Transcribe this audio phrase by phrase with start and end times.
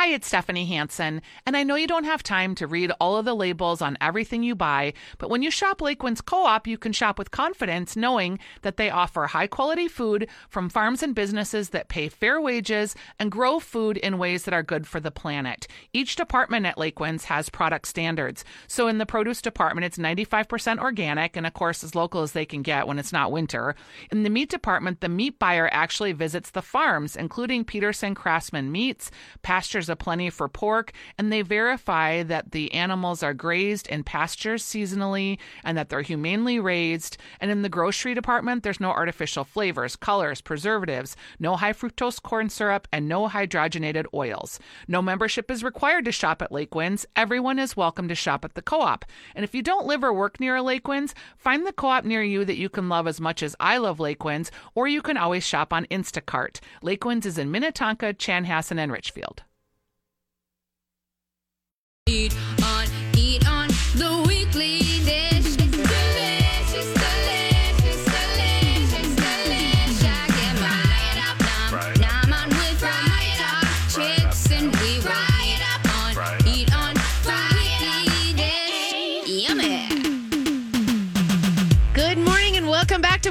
[0.00, 3.24] Hi, it's Stephanie Hansen, and I know you don't have time to read all of
[3.24, 7.18] the labels on everything you buy, but when you shop Lakewinds Co-op, you can shop
[7.18, 12.40] with confidence knowing that they offer high-quality food from farms and businesses that pay fair
[12.40, 15.66] wages and grow food in ways that are good for the planet.
[15.92, 18.44] Each department at Lakewinds has product standards.
[18.68, 22.46] So in the produce department, it's 95% organic and of course as local as they
[22.46, 23.74] can get when it's not winter.
[24.12, 29.10] In the meat department, the meat buyer actually visits the farms, including Peterson Craftsman Meats,
[29.42, 35.38] Pastures Aplenty for pork, and they verify that the animals are grazed in pastures seasonally
[35.64, 37.16] and that they're humanely raised.
[37.40, 42.48] And in the grocery department, there's no artificial flavors, colors, preservatives, no high fructose corn
[42.48, 44.58] syrup, and no hydrogenated oils.
[44.86, 47.06] No membership is required to shop at Lakewinds.
[47.16, 49.04] Everyone is welcome to shop at the co op.
[49.34, 52.22] And if you don't live or work near a Lakewinds, find the co op near
[52.22, 55.44] you that you can love as much as I love Lakewinds, or you can always
[55.44, 56.60] shop on Instacart.
[56.82, 59.42] Lakewinds is in Minnetonka, Chanhassen, and Richfield.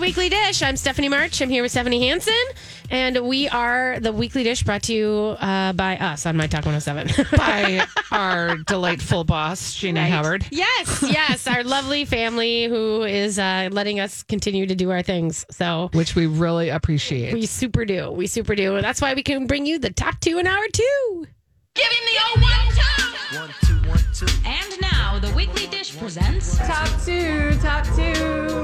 [0.07, 0.61] Weekly Dish.
[0.63, 1.41] I'm Stephanie March.
[1.41, 2.33] I'm here with Stephanie Hansen,
[2.89, 6.65] and we are the Weekly Dish brought to you uh, by us on My Talk
[6.65, 7.25] 107.
[7.37, 10.45] by our delightful boss, Gina Howard.
[10.49, 15.45] yes, yes, our lovely family who is uh, letting us continue to do our things.
[15.51, 17.33] So Which we really appreciate.
[17.33, 18.09] we super do.
[18.09, 18.79] We super do.
[18.79, 21.27] That's why we can bring you the top two in hour two.
[21.75, 23.39] Give him the old one two.
[23.39, 23.76] One, two, one, two.
[23.91, 28.13] And now the Weekly Dish presents Top two, top two.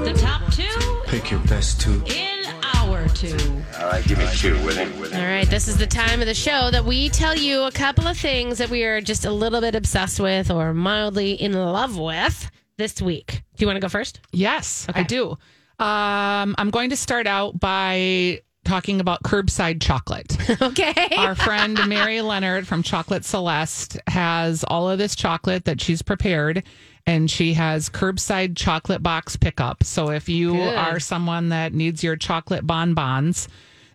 [0.04, 2.02] the top two Pick your best two.
[2.06, 2.44] in
[2.74, 3.36] hour two.
[3.80, 4.98] All right, give me two with him.
[5.00, 7.72] With All right, this is the time of the show that we tell you a
[7.72, 11.52] couple of things that we are just a little bit obsessed with or mildly in
[11.54, 13.42] love with this week.
[13.56, 14.20] Do you want to go first?
[14.32, 15.00] Yes, Okay.
[15.00, 15.30] I do.
[15.78, 20.36] Um, I'm going to start out by talking about curbside chocolate.
[20.64, 21.08] Okay.
[21.16, 26.62] Our friend Mary Leonard from Chocolate Celeste has all of this chocolate that she's prepared,
[27.06, 29.84] and she has curbside chocolate box pickup.
[29.84, 30.76] So if you Good.
[30.76, 33.48] are someone that needs your chocolate bonbons,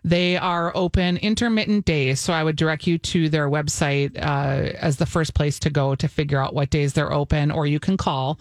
[0.04, 2.20] they are open intermittent days.
[2.20, 5.94] So I would direct you to their website uh, as the first place to go
[5.94, 8.38] to figure out what days they're open, or you can call.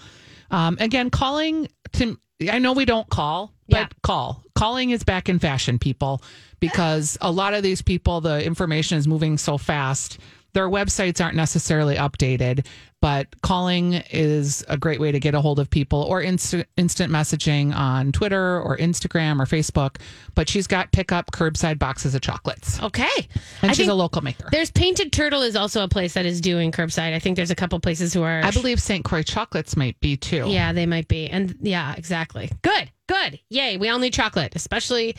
[0.51, 3.88] Um, again, calling to I know we don't call, but Yeah.
[4.01, 4.44] call.
[4.55, 6.22] Calling is back in fashion, people,
[6.59, 10.17] because a lot of these people, the information is moving so fast.
[10.53, 12.66] Their websites aren't necessarily updated,
[13.02, 17.12] but calling is a great way to get a hold of people or instant instant
[17.12, 19.98] messaging on Twitter or Instagram or Facebook.
[20.36, 22.82] But she's got pickup curbside boxes of chocolates.
[22.82, 23.08] okay.
[23.62, 24.48] And I she's a local maker.
[24.52, 27.14] There's Painted Turtle is also a place that is doing curbside.
[27.14, 28.42] I think there's a couple places who are.
[28.44, 29.04] I believe St.
[29.06, 30.46] Croix chocolates might be too.
[30.48, 31.28] Yeah, they might be.
[31.30, 32.52] And yeah, exactly.
[32.62, 32.92] Good.
[33.08, 33.40] Good.
[33.50, 33.78] Yay.
[33.78, 35.16] We all need chocolate, especially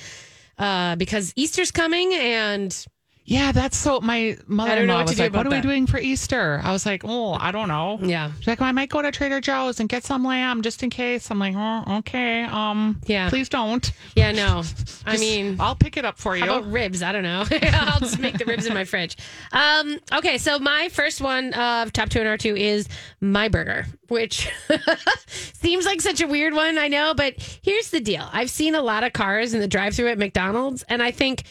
[0.59, 2.87] uh, because Easter's coming and
[3.31, 4.01] Yeah, that's so.
[4.01, 6.85] My mother in law what was like, "What are we doing for Easter?" I was
[6.85, 8.33] like, "Oh, I don't know." yeah.
[8.41, 10.91] She's like, well, "I might go to Trader Joe's and get some lamb just in
[10.91, 12.43] case." I'm like, "Oh, okay.
[12.43, 13.29] Um, Yeah.
[13.31, 13.93] please don't.
[14.17, 14.65] Yeah, no.
[15.07, 17.05] I mean, I'll pick it up for you." How about ribs?
[17.05, 17.45] I don't know.
[17.73, 19.17] I'll just make the ribs in my fridge.
[19.53, 22.89] Um, okay, so my first one of top two and R two is
[23.21, 24.49] my burger, which
[25.27, 28.29] seems like such a weird one, I know, but here's the deal.
[28.33, 31.45] I've seen a lot of cars in the drive through at McDonald's, and I think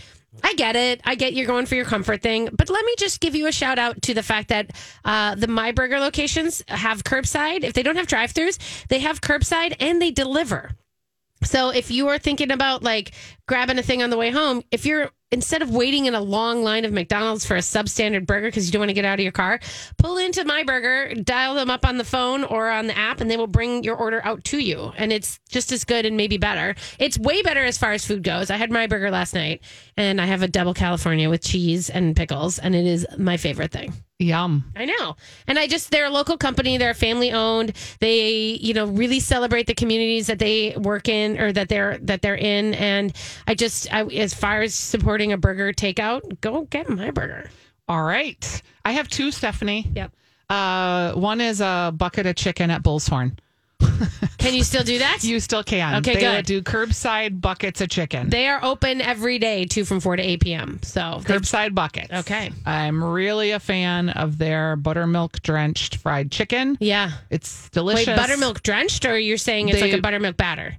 [0.44, 1.02] I get it.
[1.04, 3.52] I get you're going for your comfort thing, but let me just give you a
[3.52, 4.72] shout out to the fact that
[5.04, 7.64] uh, the My Burger locations have curbside.
[7.64, 10.72] If they don't have drive throughs, they have curbside and they deliver.
[11.44, 13.14] So if you are thinking about like
[13.48, 16.64] grabbing a thing on the way home, if you're instead of waiting in a long
[16.64, 19.24] line of McDonald's for a substandard burger because you don't want to get out of
[19.24, 19.60] your car,
[19.98, 23.30] pull into my burger, dial them up on the phone or on the app, and
[23.30, 24.92] they will bring your order out to you.
[24.98, 26.76] And it's just as good and maybe better.
[26.98, 28.50] It's way better as far as food goes.
[28.50, 29.62] I had my burger last night,
[29.98, 33.72] and I have a double California with cheese and pickles, and it is my favorite
[33.72, 33.94] thing.
[34.20, 34.66] Yum.
[34.76, 35.16] I know.
[35.48, 36.78] And I just, they're a local company.
[36.78, 37.72] They're family owned.
[38.00, 42.22] They, you know, really celebrate the communities that they work in or that they're, that
[42.22, 42.74] they're in.
[42.74, 43.16] And
[43.48, 47.50] I just, I, as far as supporting a burger takeout, go get my burger.
[47.88, 48.62] All right.
[48.84, 49.90] I have two, Stephanie.
[49.96, 50.12] Yep.
[50.50, 53.40] Uh, one is a bucket of chicken at Bull's Horn.
[54.38, 55.20] Can you still do that?
[55.24, 55.96] You still can.
[55.98, 56.46] Okay, they good.
[56.46, 58.30] do curbside buckets of chicken.
[58.30, 60.80] they are open every day, two from four to eight p.m.
[60.84, 62.12] So they- curbside buckets.
[62.12, 62.52] Okay.
[62.66, 66.78] I'm really a fan of their buttermilk drenched fried chicken.
[66.80, 67.12] yeah.
[67.30, 68.08] It's delicious.
[68.08, 70.78] Wait, buttermilk drenched, or you're saying it's They- like a buttermilk batter?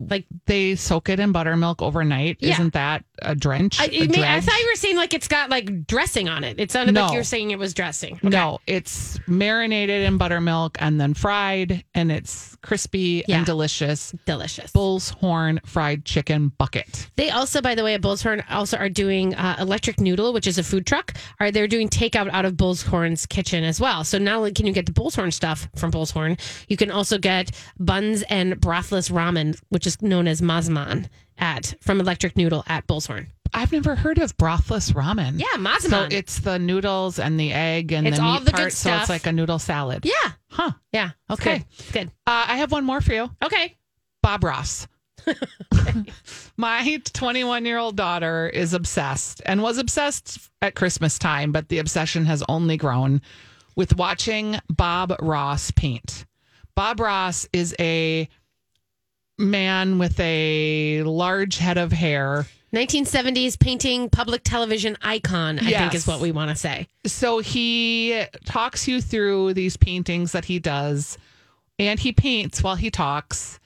[0.00, 2.38] Like They soak it in buttermilk overnight.
[2.40, 2.54] Yeah.
[2.54, 3.80] Isn't that a drench?
[3.80, 6.58] I, a may- I thought you were saying like it's got like dressing on it.
[6.60, 8.14] It sounded like you were saying it was dressing.
[8.16, 8.28] Okay.
[8.28, 13.38] No, it's marinated in buttermilk and then fried, and it's crispy Yeah.
[13.38, 14.14] and delicious.
[14.26, 14.70] delicious.
[14.72, 17.10] Bull's horn fried chicken bucket.
[17.16, 20.46] They also, by the way, at Bull's Horn also are doing uh, Electric Noodle, which
[20.46, 21.14] is a food truck.
[21.38, 24.04] Are they're doing takeout out of Bull's Horn's kitchen as well?
[24.04, 26.36] So not only can you get the Bull's Horn stuff from Bull's Horn,
[26.68, 31.08] you can also get buns and brothless ramen, which is known as mazemen
[31.40, 33.28] at from Electric Noodle at Bull's Horn.
[33.52, 35.40] I've never heard of brothless ramen.
[35.40, 35.90] Yeah, mazemen.
[35.90, 38.72] So it's the noodles and the egg and It's the meat all the part.
[38.72, 40.04] So it's like a noodle salad.
[40.04, 40.70] yeah, Huh.
[40.92, 41.10] yeah.
[41.28, 41.58] It's Okay.
[41.58, 41.66] good.
[41.78, 42.06] It's good.
[42.26, 43.28] Uh, I have one more for you.
[43.42, 43.76] Okay.
[44.22, 44.86] Bob Ross.
[46.56, 51.78] My 21 year old daughter is obsessed and was obsessed at Christmas time, but the
[51.78, 53.20] obsession has only grown
[53.76, 56.24] with watching Bob Ross paint.
[56.74, 58.28] Bob Ross is a
[59.40, 62.46] man with a large head of hair.
[62.72, 66.86] 1970s painting public television icon, I think is what we want to say.
[67.04, 71.18] So he talks you through these paintings that he does,
[71.80, 73.58] and he paints while he talks.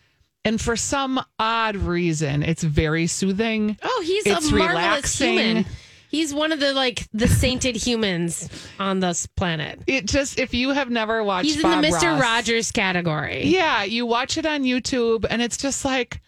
[0.46, 3.78] And for some odd reason, it's very soothing.
[3.82, 5.38] Oh, he's It's a marvelous relaxing.
[5.38, 5.66] human.
[6.14, 9.80] He's one of the like the sainted humans on this planet.
[9.86, 12.12] It just if you have never watched, He's in the Mr.
[12.12, 13.46] Ross, Rogers category.
[13.46, 16.20] Yeah, you watch it on YouTube, and it's just like,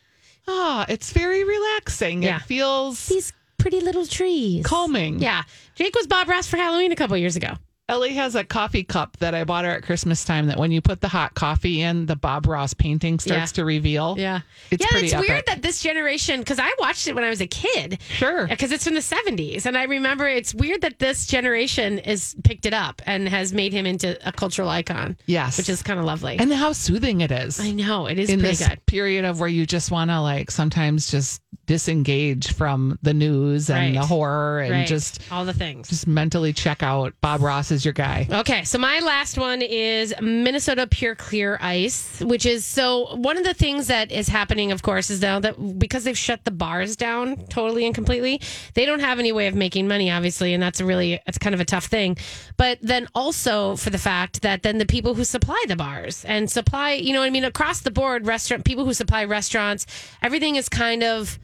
[0.49, 2.23] ah, it's very relaxing.
[2.23, 2.37] Yeah.
[2.37, 4.67] It feels These pretty little trees.
[4.67, 5.21] calming.
[5.21, 5.43] Yeah.
[5.77, 7.55] Jake was Bob Ross for Halloween a couple years ago.
[7.88, 10.49] Ellie has a coffee cup that I bought her at Christmas time.
[10.49, 13.56] That when you put the hot coffee in, the Bob Ross painting starts Yeah.
[13.56, 14.17] to reveal.
[14.19, 14.41] Yeah.
[14.73, 17.41] It's yeah, pretty it's weird that this generation, because I watched it when I was
[17.41, 18.00] a kid.
[18.09, 18.49] Sure.
[18.49, 19.67] Because it's from the 70s.
[19.67, 23.73] And I remember it's weird that this generation has picked it up and has made
[23.73, 25.17] him into a cultural icon.
[25.27, 25.56] Yes.
[25.56, 26.39] Which is kind of lovely.
[26.41, 27.61] and how soothing it is.
[27.61, 28.06] I know.
[28.06, 28.85] It is in pretty this good.
[28.87, 33.94] period of where you just want to like sometimes just disengage from the news and
[33.97, 34.00] Right.
[34.00, 34.87] the horror and Right.
[34.87, 35.89] just all the things.
[35.89, 37.12] just mentally check out.
[37.21, 38.26] Bob Ross is your guy.
[38.28, 43.44] Okay, so my last one is Minnesota Pure Clear Ice, which is so one of
[43.44, 46.96] the things that is happening, of course, is now that because they've shut the bars
[46.96, 48.40] down totally and completely,
[48.75, 51.55] they don't have any way of making money, obviously, and that's a really it's kind
[51.55, 52.17] of a tough thing.
[52.56, 56.50] But then also for the fact that then the people who supply the bars and
[56.50, 59.87] supply, you know, what I mean, across the board, restaurant people who supply restaurants,
[60.22, 61.38] everything is kind of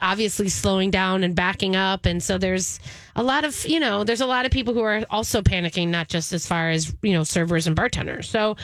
[0.00, 2.06] obviously slowing down and backing up.
[2.06, 2.80] And so there's
[3.16, 6.08] a lot of you know there's a lot of people who are also panicking not
[6.08, 8.28] just as far as you know servers and bartenders.
[8.28, 8.56] So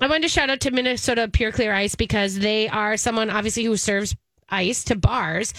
[0.00, 3.64] i wanted to shout out to minnesota pure clear ice because they are someone obviously
[3.64, 4.16] who serves
[4.50, 5.54] ice to bars.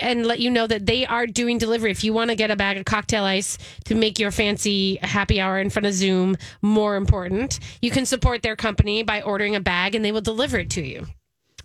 [0.00, 1.90] And let you know that they are doing delivery.
[1.90, 5.40] If you want to get a bag of cocktail ice to make your fancy happy
[5.40, 9.60] hour in front of zoom more important you can support their company by ordering a
[9.60, 11.06] bag and they will deliver it to you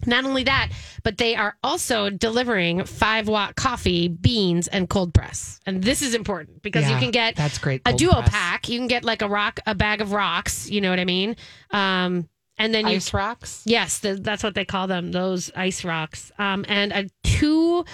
[0.06, 0.72] not only that,
[1.04, 5.60] but they are also delivering five watt coffee, beans, and cold press.
[5.66, 8.30] And this is important because you can get that's great a duo press.
[8.30, 8.70] pack.
[8.70, 10.70] You can get like a rock, a bag of rocks.
[10.70, 11.36] You know what I mean?
[11.72, 13.64] Um, and then you Ice rocks.
[13.66, 16.32] Yes, the, that's what they call them, those ice rocks.
[16.40, 17.86] Um, and a two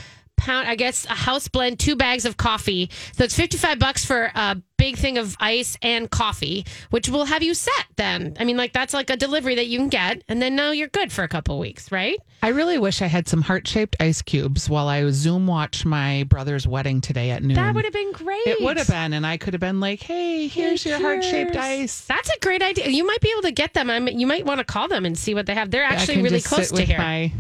[0.44, 2.90] pound, I guess, a house blend, two bags of coffee.
[3.14, 7.42] So it's 55 bucks for a big thing of ice and coffee, which will have
[7.42, 8.36] you set then.
[8.38, 10.24] I mean, like, that's like a delivery that you can get.
[10.28, 12.20] And then now you're good for a couple weeks, right?
[12.42, 16.24] I really wish I had some heart shaped ice cubes while I Zoom watch my
[16.24, 17.56] brother's wedding today at noon.
[17.56, 18.46] That would have been great.
[18.46, 21.56] It would have been, and I could have been like, "Hey, here's your heart shaped
[21.56, 22.90] ice." That's a great idea.
[22.90, 23.90] You might be able to get them.
[23.90, 25.72] I mean, you might want to call them and see what they have.
[25.72, 26.98] They're actually really close to with here.
[26.98, 27.32] My,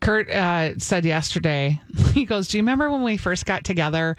[0.00, 1.80] Kurt uh, said yesterday,
[2.12, 4.16] he goes, Do you remember when we first got together?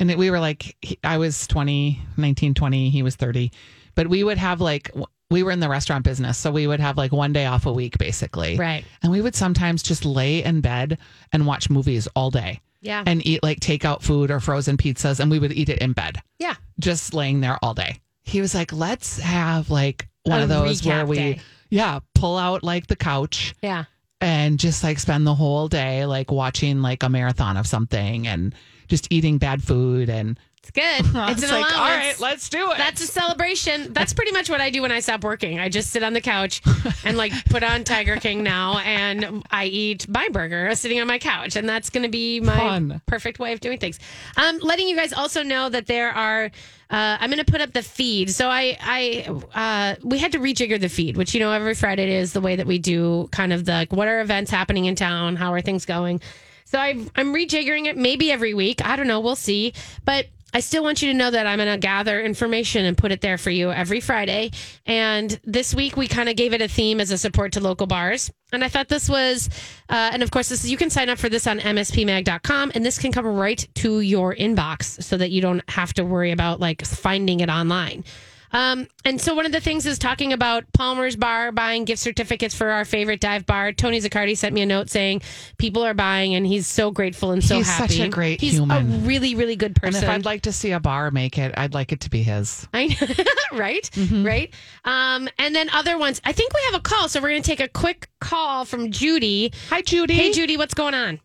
[0.00, 3.50] And it, we were like, he- I was 20, 19, 20, he was 30.
[3.94, 4.92] But we would have like,
[5.30, 6.38] we were in the restaurant business.
[6.38, 8.56] So we would have like one day off a week, basically.
[8.56, 8.84] Right.
[9.02, 10.98] And we would sometimes just lay in bed
[11.32, 13.02] and watch movies all day yeah.
[13.06, 15.18] and eat like takeout food or frozen pizzas.
[15.20, 16.54] And we would eat it in bed, yeah.
[16.78, 17.98] just laying there all day.
[18.22, 21.40] He was like, Let's have like one A of those where we, day.
[21.70, 23.84] yeah, pull out like the couch Yeah.
[24.20, 28.54] And just like spend the whole day like watching like a marathon of something and
[28.88, 31.14] just eating bad food and It's good.
[31.28, 31.74] It's, It's an like, allowance.
[31.74, 32.78] all right, let's do it.
[32.78, 33.92] That's a celebration.
[33.92, 35.58] That's pretty much what I do when I stop working.
[35.58, 36.62] I just sit on the couch
[37.04, 41.18] and like put on Tiger King now, and I eat my burger sitting on my
[41.18, 43.00] couch, and that's going to be my Fun.
[43.06, 43.98] perfect way of doing things.
[44.36, 46.50] Um, letting you guys also know that there are.
[46.90, 48.30] Uh, I'm going to put up the feed.
[48.30, 52.14] So I, I, uh, we had to rejigger the feed, which you know every Friday
[52.14, 54.94] is the way that we do kind of the like, what are events happening in
[54.94, 56.22] town, how are things going.
[56.64, 58.82] So I, I'm rejiggering it maybe every week.
[58.82, 59.20] I don't know.
[59.20, 59.74] We'll see.
[60.06, 63.12] But I still want you to know that I'm going to gather information and put
[63.12, 64.50] it there for you every Friday.
[64.86, 67.86] And this week we kind of gave it a theme as a support to local
[67.86, 68.30] bars.
[68.50, 69.50] And I thought this was,
[69.90, 72.84] uh, and of course, this is, you can sign up for this on mspmag.com, and
[72.84, 76.58] this can come right to your inbox so that you don't have to worry about
[76.58, 78.04] like finding it online.
[78.52, 82.54] Um, and so one of the things is talking about Palmer's Bar buying gift certificates
[82.54, 83.72] for our favorite dive bar.
[83.72, 85.22] Tony Zaccardi sent me a note saying
[85.58, 87.94] people are buying, and he's so grateful and so He's happy.
[87.94, 88.76] such a great he's human.
[88.92, 90.04] a really, really good and person.
[90.04, 92.66] if I'd like to see a bar make it, I'd like it to be his.
[92.72, 92.94] I know,
[93.58, 94.24] right, Mm-hmm.
[94.24, 94.54] right.
[94.84, 96.20] Um, and then other ones.
[96.24, 98.90] I think we have a call, so we're going to take a quick call from
[98.90, 99.52] Judy.
[99.70, 100.14] Hi, Judy.
[100.14, 101.20] Hey, Judy, what's going on?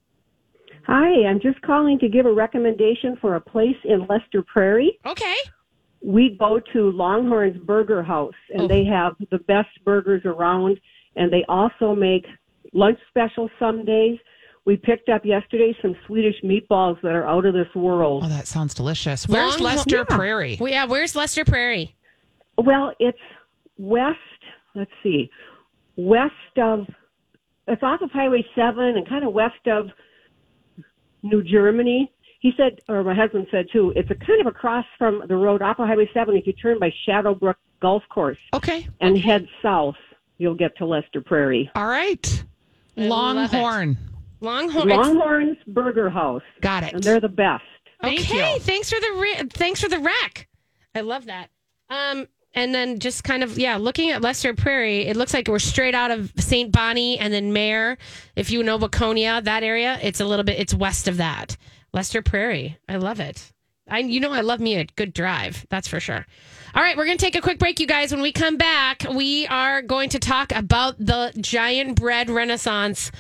[0.88, 5.00] Hi, I'm just calling to give a recommendation for a place in Lester Prairie.
[5.06, 5.36] Okay,
[6.04, 8.68] We go to Longhorn's Burger House, and Oh.
[8.68, 10.80] they have the best burgers around,
[11.16, 12.26] and they also make
[12.74, 14.20] lunch specials some days.
[14.66, 18.24] We picked up yesterday some Swedish meatballs that are out of this world.
[18.26, 19.28] Oh, that sounds delicious.
[19.28, 20.04] Where's Long- Lester Yeah.
[20.16, 20.58] Prairie?
[20.60, 20.86] well, yeah.
[20.86, 21.96] Where's Lester Prairie?
[22.58, 23.18] Well, it's
[23.78, 24.20] west,
[24.76, 25.30] let's see,
[25.96, 26.88] west of,
[27.68, 29.90] it's off of Highway 7 and kind of west of
[31.24, 32.12] New Germany.
[32.44, 35.62] He said, or my husband said too, it's a kind of across from the road
[35.62, 36.36] off of Highway 7.
[36.36, 38.86] If you turn by Shadowbrook Golf Course Okay.
[39.00, 39.96] and head south,
[40.38, 41.72] you'll get to Lester Prairie.
[41.74, 42.44] All right.
[42.98, 43.02] I.
[43.08, 43.98] Longhorn.
[44.42, 44.90] Longhorn.
[44.90, 46.44] Longhorn's Burger House.
[46.60, 46.94] Got it.
[46.96, 47.64] And they're the best.
[48.02, 48.60] Thank okay, you.
[48.60, 50.50] thanks for the re- thanks for the rec.
[50.94, 51.50] I love that.
[51.90, 55.60] Um, and then just kind of yeah, looking at Lester Prairie, it looks like we're
[55.60, 56.72] straight out of St.
[56.72, 57.98] Bonnie and then Mayer.
[58.36, 61.58] If you know Waconia, that area, it's a little bit it's west of that.
[61.94, 63.52] Lester Prairie, I love it.
[63.88, 66.26] I you know I love me a good drive, that's for sure.
[66.76, 68.12] All right, we're going to take a quick break, you guys.
[68.12, 73.12] When we come back, we are going to talk about the giant bread renaissance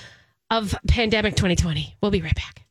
[0.50, 1.98] of pandemic 2020.
[2.02, 2.62] We'll be right back.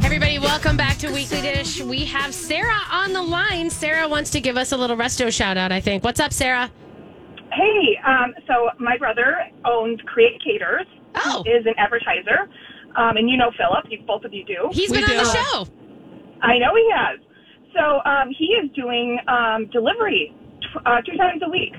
[0.00, 1.82] Everybody, welcome back to Weekly Dish.
[1.82, 3.68] We have Sarah on the line.
[3.68, 6.04] Sarah wants to give us a little resto shout out, I think.
[6.04, 6.70] What's up, Sarah?
[7.50, 10.86] Hey, um, so my brother owns Create Caters.
[11.16, 11.42] Oh.
[11.44, 12.48] Is an advertiser.
[12.94, 14.68] Um, and you know Philip, you, both of you do.
[14.70, 15.28] He's been on the do.
[15.28, 15.66] show.
[16.40, 17.18] I know he has.
[17.74, 21.74] So um, he is doing um, delivery t- uh, two times a week.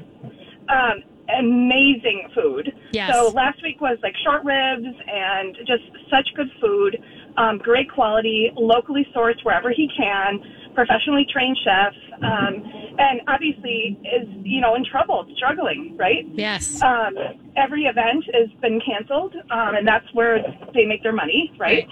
[0.68, 1.04] Um,
[1.40, 2.74] amazing food.
[2.92, 3.16] Yes.
[3.16, 6.98] So last week was like short ribs and just such good food,
[7.38, 10.40] um, great quality, locally sourced wherever he can,
[10.74, 12.64] professionally trained chef, um,
[12.98, 16.26] and obviously is you know in trouble, struggling, right?
[16.34, 16.82] Yes.
[16.82, 17.16] um,
[17.58, 20.40] every event has been canceled, um, and that's where
[20.74, 21.88] they make their money, right?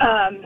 [0.00, 0.44] Um,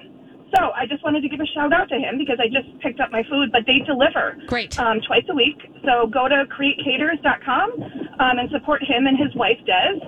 [0.54, 3.00] so I just wanted to give a shout out to him because I just picked
[3.00, 4.78] up my food, but they deliver Great.
[4.78, 5.58] um, twice a week.
[5.84, 7.82] So go to createcaters.com
[8.20, 10.00] um, and support him and his wife Des.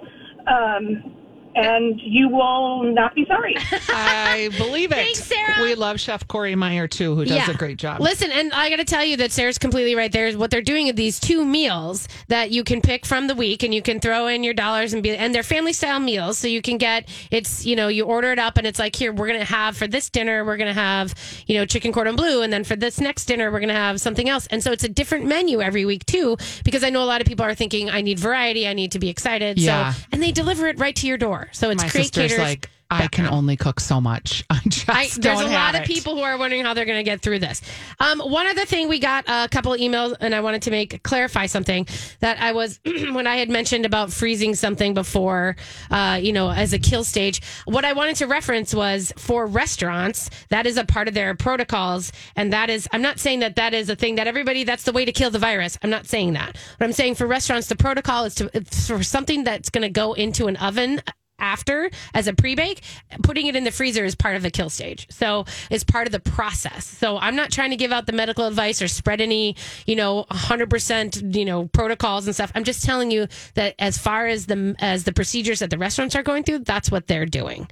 [0.46, 1.17] Um,
[1.54, 3.54] and you will not be sorry.
[3.88, 4.96] I believe it.
[4.96, 5.62] Thanks, Sarah.
[5.62, 8.00] We love Chef Corey Meyer too, who does a great job.
[8.00, 10.10] Listen, and I got to tell you that Sarah's completely right.
[10.10, 13.62] There's what they're doing are these two meals that you can pick from the week,
[13.62, 16.38] and you can throw in your dollars and be, and they're family style meals.
[16.38, 19.12] So you can get it's you know you order it up, and it's like here
[19.12, 21.14] we're gonna have for this dinner we're gonna have
[21.46, 24.28] you know chicken cordon bleu, and then for this next dinner we're gonna have something
[24.28, 24.46] else.
[24.48, 27.26] And so it's a different menu every week too, because I know a lot of
[27.26, 29.58] people are thinking I need variety, I need to be excited.
[29.58, 29.92] Yeah.
[29.92, 31.47] So and they deliver it right to your door.
[31.52, 34.44] So it's My Create sister's like, I can only cook so much.
[34.50, 37.04] I just I, there's a lot of people who are wondering how they're going to
[37.04, 37.60] get through this.
[38.00, 41.46] Um, one other thing, we got a couple emails, and I wanted to make clarify
[41.46, 41.86] something
[42.20, 45.56] that I was when I had mentioned about freezing something before,
[45.90, 47.42] uh, you know, as a kill stage.
[47.66, 52.10] What I wanted to reference was for restaurants that is a part of their protocols,
[52.36, 54.92] and that is I'm not saying that that is a thing that everybody that's the
[54.92, 55.78] way to kill the virus.
[55.82, 59.44] I'm not saying that, What I'm saying for restaurants the protocol is to for something
[59.44, 61.02] that's going to go into an oven
[61.38, 62.82] after as a pre-bake
[63.22, 65.06] putting it in the freezer is part of the kill stage.
[65.10, 66.84] So it's part of the process.
[66.86, 70.24] So i'm not trying to give out the medical advice or spread any you know
[70.30, 72.52] 100% you know protocols and stuff.
[72.54, 76.14] I'm just telling you that as far as the as the procedures that the restaurants
[76.16, 77.68] are going through that's what they're doing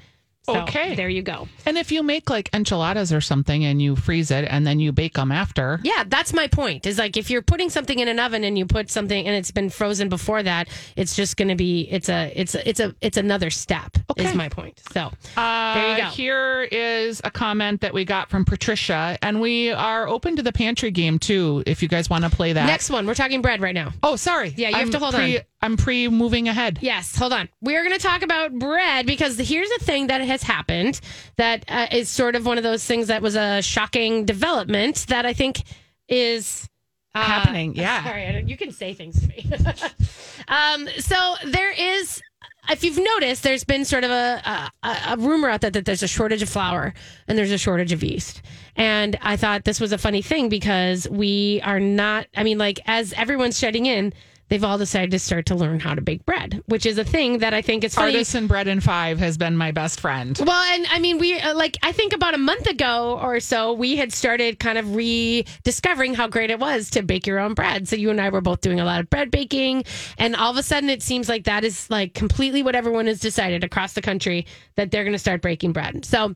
[0.47, 0.95] So, Okay.
[0.95, 1.49] there you go.
[1.67, 4.93] And if you make like enchiladas or something and you freeze it and then you
[4.93, 6.87] bake them after, Yeah, that's my point.
[6.87, 9.51] Is like if you're putting something in an oven and you put something and it's
[9.51, 12.95] been frozen before that, it's just going to be it's a it's a, it's a
[13.01, 13.97] it's another step.
[14.11, 14.25] Okay.
[14.27, 14.81] Is my point.
[14.93, 16.09] So Uh, there you go.
[16.11, 20.53] Here is a comment that we got from Patricia, and we are open to the
[20.53, 21.63] pantry game too.
[21.67, 22.67] If you guys want to play that.
[22.67, 23.93] Next one, we're talking bread right now.
[24.03, 24.55] Oh, sorry.
[24.57, 25.45] Yeah, you have I'm to hold pre, on.
[25.63, 26.79] I'm pre moving ahead.
[26.83, 27.49] Yes, hold on.
[27.61, 31.01] We are going to talk about bread because here's a thing that has happened
[31.37, 35.25] that uh, is sort of one of those things that was a shocking development that
[35.27, 35.63] I think
[36.09, 36.69] is
[37.17, 38.05] uh, Happening, yeah.
[38.05, 39.51] Sorry, you can say things to me.
[40.49, 42.23] um, so there is.
[42.69, 46.03] If you've noticed, there's been sort of a, a, a rumor out there that there's
[46.03, 46.95] a shortage of flour
[47.29, 48.43] and there's a shortage of yeast.
[48.75, 52.81] And I thought this was a funny thing because we are not, I mean, like,
[52.87, 54.13] as everyone's shutting in,
[54.49, 57.39] they've all decided to start to learn how to bake bread, which is a thing
[57.39, 58.15] that I think is funny.
[58.15, 60.39] Artisan Bread in Five has been my best friend.
[60.45, 63.73] Well, and I mean, we uh, like, I think about a month ago or so,
[63.73, 67.89] we had started kind of rediscovering how great it was to bake your own bread.
[67.89, 69.85] So you and I were both doing a lot of bread baking.
[70.19, 73.21] And all of a sudden, it seems like that is like completely what everyone has
[73.21, 76.05] decided across the country that they're going to start breaking bread.
[76.05, 76.35] So,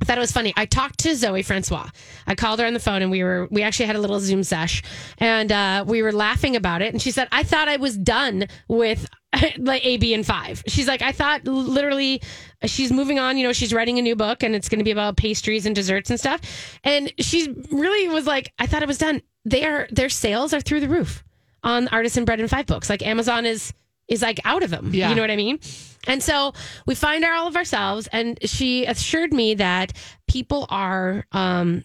[0.00, 0.52] I thought it was funny.
[0.56, 1.88] I talked to Zoe Francois.
[2.26, 4.42] I called her on the phone and we were we actually had a little Zoom
[4.42, 4.82] sesh
[5.18, 6.92] and uh, we were laughing about it.
[6.92, 9.06] And she said, I thought I was done with
[9.58, 10.62] like AB and five.
[10.66, 12.22] She's like, I thought literally
[12.64, 15.16] she's moving on, you know, she's writing a new book and it's gonna be about
[15.16, 16.40] pastries and desserts and stuff.
[16.82, 19.22] And she really was like, I thought it was done.
[19.44, 21.22] They are their sales are through the roof
[21.62, 22.88] on artisan bread and five books.
[22.88, 23.72] Like Amazon is
[24.10, 24.90] is like out of them.
[24.92, 25.08] Yeah.
[25.08, 25.60] You know what I mean?
[26.06, 26.52] And so
[26.86, 29.92] we find our all of ourselves, and she assured me that
[30.28, 31.84] people are um,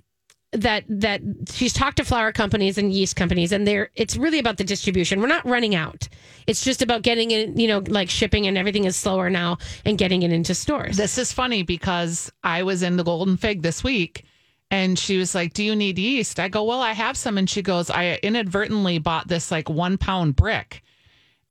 [0.52, 4.58] that that she's talked to flour companies and yeast companies, and they're it's really about
[4.58, 5.22] the distribution.
[5.22, 6.08] We're not running out.
[6.48, 9.98] It's just about getting it, you know, like shipping and everything is slower now, and
[9.98, 10.98] getting it into stores.
[10.98, 14.26] This is funny because I was in the Golden Fig this week
[14.72, 16.40] and she was like, Do you need yeast?
[16.40, 17.38] I go, Well, I have some.
[17.38, 20.82] And she goes, I inadvertently bought this like one pound brick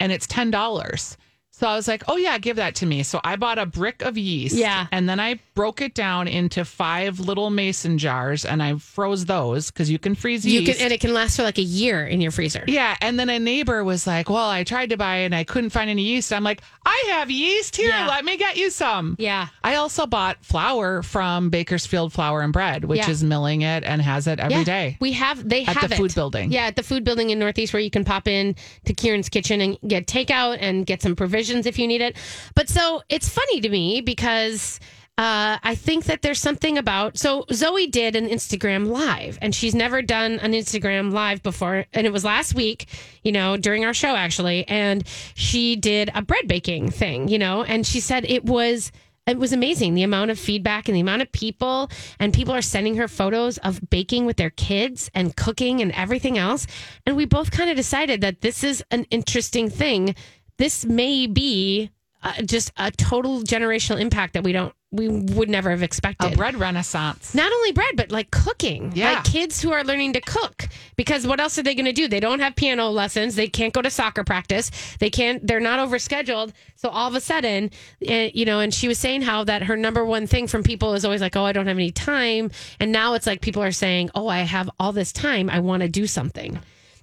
[0.01, 1.17] and it's $10.
[1.57, 3.05] So I was like, oh, yeah, give that to me.
[3.05, 4.57] So I bought a brick of yeast.
[4.57, 4.89] Yeah.
[4.91, 9.71] And then I broke it down into five little mason jars and I froze those
[9.71, 10.73] because you can freeze you yeast.
[10.73, 12.65] can, and it can last for like a year in your freezer.
[12.67, 15.71] Yeah, and then a neighbor was like, "Well, I tried to buy and I couldn't
[15.71, 17.91] find any yeast." I'm like, "I have yeast here.
[17.91, 18.09] Yeah.
[18.09, 19.47] Let me get you some." Yeah.
[19.63, 23.11] I also bought flour from Baker's Field Flour and Bread, which Yeah.
[23.11, 24.97] is milling it and has it every day.
[25.01, 25.99] We have they At have the it.
[25.99, 26.51] food building.
[26.51, 28.57] Yeah, at the food building in Northeast where you can pop in
[28.87, 32.17] to Kieran's kitchen and get takeout and get some provisions if you need it.
[32.55, 34.81] But so it's funny to me because
[35.17, 39.75] uh, I think that there's something about so Zoe did an Instagram live and she's
[39.75, 41.87] never done an Instagram live before.
[41.93, 42.89] And it was last week,
[43.23, 47.63] you know, during our show actually, and she did a bread baking thing, you know,
[47.63, 48.91] and she said it was
[49.27, 51.91] it was amazing the amount of feedback and the amount of people.
[52.19, 56.39] And people are sending her photos of baking with their kids and cooking and everything
[56.39, 56.67] else.
[57.07, 60.15] And we both kind of decided that this is an interesting thing
[60.59, 61.91] this may be
[62.23, 66.33] uh, just a total generational impact that we don't we would never have expected.
[66.33, 67.35] A bread renaissance.
[67.35, 68.93] not only bread, but like cooking.
[68.95, 69.15] Yeah.
[69.15, 70.69] Like kids who are learning to cook.
[70.97, 72.07] Because what else are they going to do?
[72.07, 73.35] They don't have piano lessons.
[73.35, 74.71] They can't go to soccer practice.
[75.01, 76.53] They can't, they're not overscheduled.
[76.77, 77.73] So all of a sudden,
[78.07, 80.95] eh, you know, and she was saying how that her number one thing from people
[80.95, 82.53] is always like, oh, I don't have any time.
[82.79, 85.51] And now it's like people are saying, oh, I have all this time.
[85.51, 86.61] I want to do something.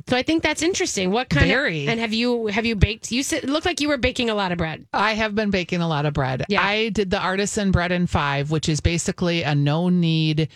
[0.08, 1.12] So I think that's interesting.
[1.12, 1.84] What kind Very.
[1.84, 4.30] of, and have you, have you baked, you said, it looked like you were baking
[4.30, 4.86] a lot of bread.
[4.94, 6.46] I have been baking a lot of bread.
[6.50, 6.62] Yeah.
[6.64, 10.50] I did the artisan bread in five, which is basically a no knead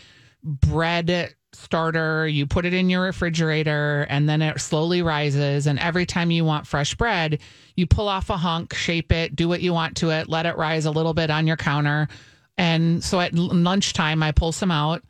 [0.43, 2.27] bread starter.
[2.27, 5.67] You put it in your refrigerator and then it slowly rises.
[5.67, 7.39] And every time you want fresh bread,
[7.75, 10.58] you pull off a hunk, shape it, do what you want to it, let it
[10.58, 12.08] rise a little bit on your counter.
[12.58, 15.03] And so at lunchtime, I pull some out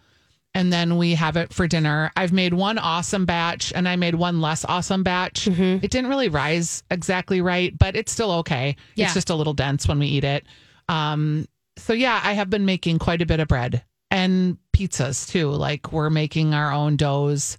[0.55, 2.11] and then we have it for dinner.
[2.15, 5.45] I've made one awesome batch and I made one less awesome batch.
[5.45, 5.83] Mm-hmm.
[5.83, 8.77] It didn't really rise exactly right, but it's still okay.
[8.95, 9.05] Yeah.
[9.05, 10.45] It's just a little dense when we eat it.
[10.87, 11.45] Um,
[11.77, 15.49] so yeah, I have been making quite a bit of bread and pizzas too.
[15.49, 17.57] Like we're making our own doughs.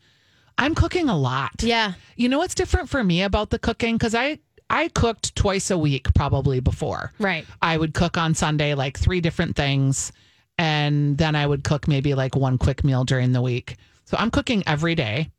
[0.57, 1.63] I'm cooking a lot.
[1.63, 1.93] Yeah.
[2.17, 3.97] You know what's different for me about the cooking?
[3.97, 4.39] Because I
[4.71, 7.13] I cooked twice a week probably before.
[7.19, 7.45] Right.
[7.61, 10.13] I would cook on Sunday like three different things,
[10.59, 13.77] and then I would cook maybe like one quick meal during the week.
[14.05, 15.31] So I'm cooking every day.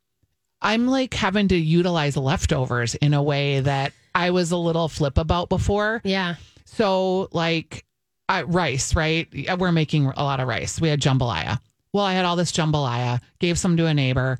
[0.60, 5.18] I'm like having to utilize leftovers in a way that I was a little flip
[5.18, 6.00] about before.
[6.04, 6.36] Yeah.
[6.64, 7.84] So, like
[8.28, 9.28] uh, rice, right?
[9.58, 10.80] We're making a lot of rice.
[10.80, 11.60] We had jambalaya.
[11.92, 14.38] Well, I had all this jambalaya, gave some to a neighbor.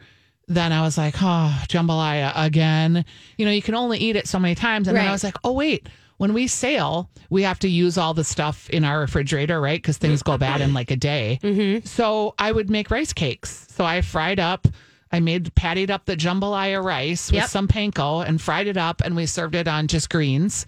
[0.49, 3.05] Then I was like, oh, jambalaya again.
[3.37, 4.89] You know, you can only eat it so many times.
[4.89, 5.89] And then I was like, oh, wait,
[6.19, 9.81] when we sail, we have to use all the stuff in our refrigerator, right?
[9.81, 11.39] Because things go bad in like a day.
[11.43, 11.87] Mm-hmm.
[11.87, 13.67] So I would make rice cakes.
[13.71, 14.69] So I fried up.
[15.11, 17.49] I made patted up the jambalaya rice with Yep.
[17.49, 20.67] some panko and fried it up, and we served it on just greens.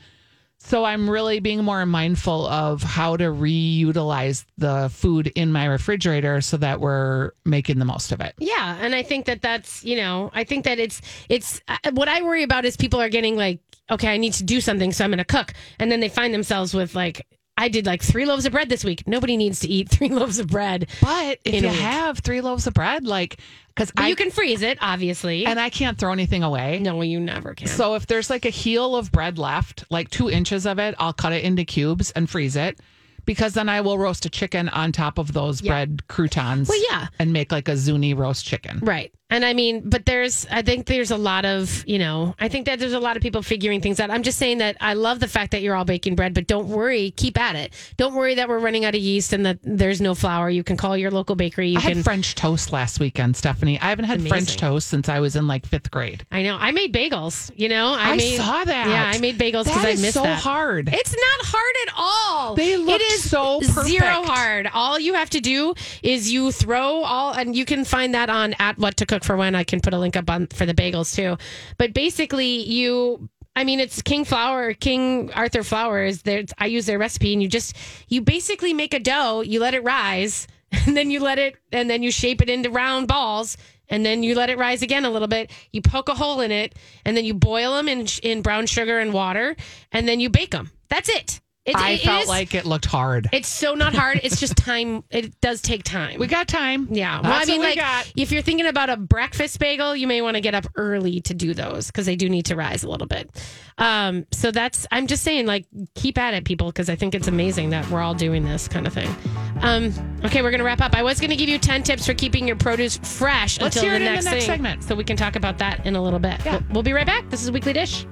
[0.62, 6.40] So I'm really being more mindful of how to reutilize the food in my refrigerator
[6.40, 8.34] so that we're making the most of it.
[8.38, 12.08] Yeah, and I think that that's you know I think that it's it's uh, what
[12.08, 15.04] I worry about is people are getting like okay I need to do something so
[15.04, 17.26] I'm going to cook and then they find themselves with like
[17.56, 19.06] I did like three loaves of bread this week.
[19.06, 22.72] Nobody needs to eat three loaves of bread, But if you have three loaves of
[22.72, 23.38] bread, like,
[23.76, 25.44] because you can freeze it obviously.
[25.44, 26.78] and I can't throw anything away.
[26.78, 27.66] no, you never can.
[27.66, 31.12] So if there's like a heel of bread left, like two inches of it, I'll
[31.12, 32.80] cut it into cubes and freeze it.
[33.26, 35.72] Because then I will roast a chicken on top of those Yeah.
[35.72, 36.66] bread croutons.
[36.70, 37.08] Well, yeah.
[37.18, 38.78] And make like a zuni roast chicken.
[38.80, 39.12] Right.
[39.30, 42.66] And I mean, but there's, I think there's a lot of, you know, I think
[42.66, 44.10] that there's a lot of people figuring things out.
[44.10, 46.68] I'm just saying that I love the fact that you're all baking bread, but don't
[46.68, 47.72] worry, keep at it.
[47.96, 50.50] Don't worry that we're running out of yeast and that there's no flour.
[50.50, 51.68] You can call your local bakery.
[51.68, 51.96] You I can.
[51.98, 53.78] had French toast last weekend, Stephanie.
[53.80, 56.26] I haven't had French toast since I was in like fifth grade.
[56.32, 56.56] I know.
[56.58, 57.52] I made bagels.
[57.54, 58.88] You know, I, I, made, saw that.
[58.88, 60.40] Yeah, I made bagels because I missed so that.
[60.40, 60.88] hard.
[60.92, 62.54] It's not hard at all.
[62.56, 64.68] They look it is so zero hard.
[64.72, 68.54] All you have to do is you throw all, and you can find that on
[68.58, 69.54] at what to cook for when.
[69.54, 71.36] I can put a link up on for the bagels too.
[71.78, 73.28] But basically, you.
[73.56, 76.44] I mean, it's King Flour, King Arthur there.
[76.58, 77.76] I use their recipe, and you just
[78.08, 81.90] you basically make a dough, you let it rise, and then you let it, and
[81.90, 83.56] then you shape it into round balls,
[83.88, 85.50] and then you let it rise again a little bit.
[85.72, 88.98] You poke a hole in it, and then you boil them in in brown sugar
[89.00, 89.56] and water,
[89.92, 90.70] and then you bake them.
[90.88, 91.40] That's it.
[91.66, 93.28] It, I it felt is- like it looked hard.
[93.32, 94.20] it's so not hard.
[94.22, 95.04] It's just time.
[95.10, 96.18] It does take time.
[96.18, 96.88] we got time.
[96.90, 97.20] yeah.
[97.20, 98.10] That's Well, I mean, like, got.
[98.16, 101.34] if you're thinking about a breakfast bagel, you may want to get up early to
[101.34, 103.30] do those because they do need to rise a little bit.
[103.76, 107.28] Um, so that's, I'm just saying, like, keep at it, people, because I think it's
[107.28, 109.14] amazing that we're all doing this kind of thing.
[109.60, 109.92] Um,
[110.24, 110.94] okay, we're going to wrap up.
[110.94, 113.90] I was going to give you 10 tips for keeping your produce fresh Let's until
[113.92, 114.52] the next, the next thing.
[114.54, 114.82] segment.
[114.84, 116.42] So we can talk about that in a little bit.
[116.44, 116.52] Yeah.
[116.56, 117.28] We'll, we'll be right back.
[117.28, 118.06] This is Weekly Dish.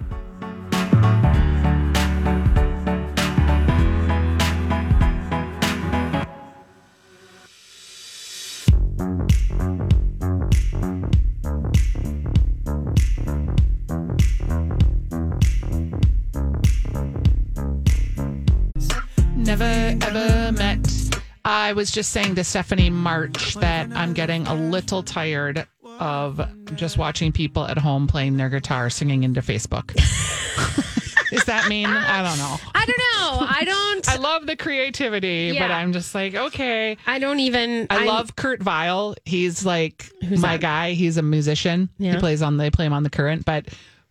[21.58, 25.66] I was just saying to Stephanie March that I'm getting a little tired
[25.98, 26.40] of
[26.76, 29.90] just watching people at home playing their guitar singing into Facebook.
[31.32, 31.88] Is that mean?
[31.88, 32.56] I don't know.
[32.74, 33.46] I don't know.
[33.50, 34.08] I don't.
[34.08, 36.96] I love the creativity, but I'm just like, okay.
[37.08, 37.88] I don't even.
[37.90, 39.16] I I'm- love Kurt Vile.
[39.24, 40.60] He's like my that?
[40.60, 40.92] guy.
[40.92, 41.88] He's a musician.
[41.98, 43.66] He plays on they play him on the current, but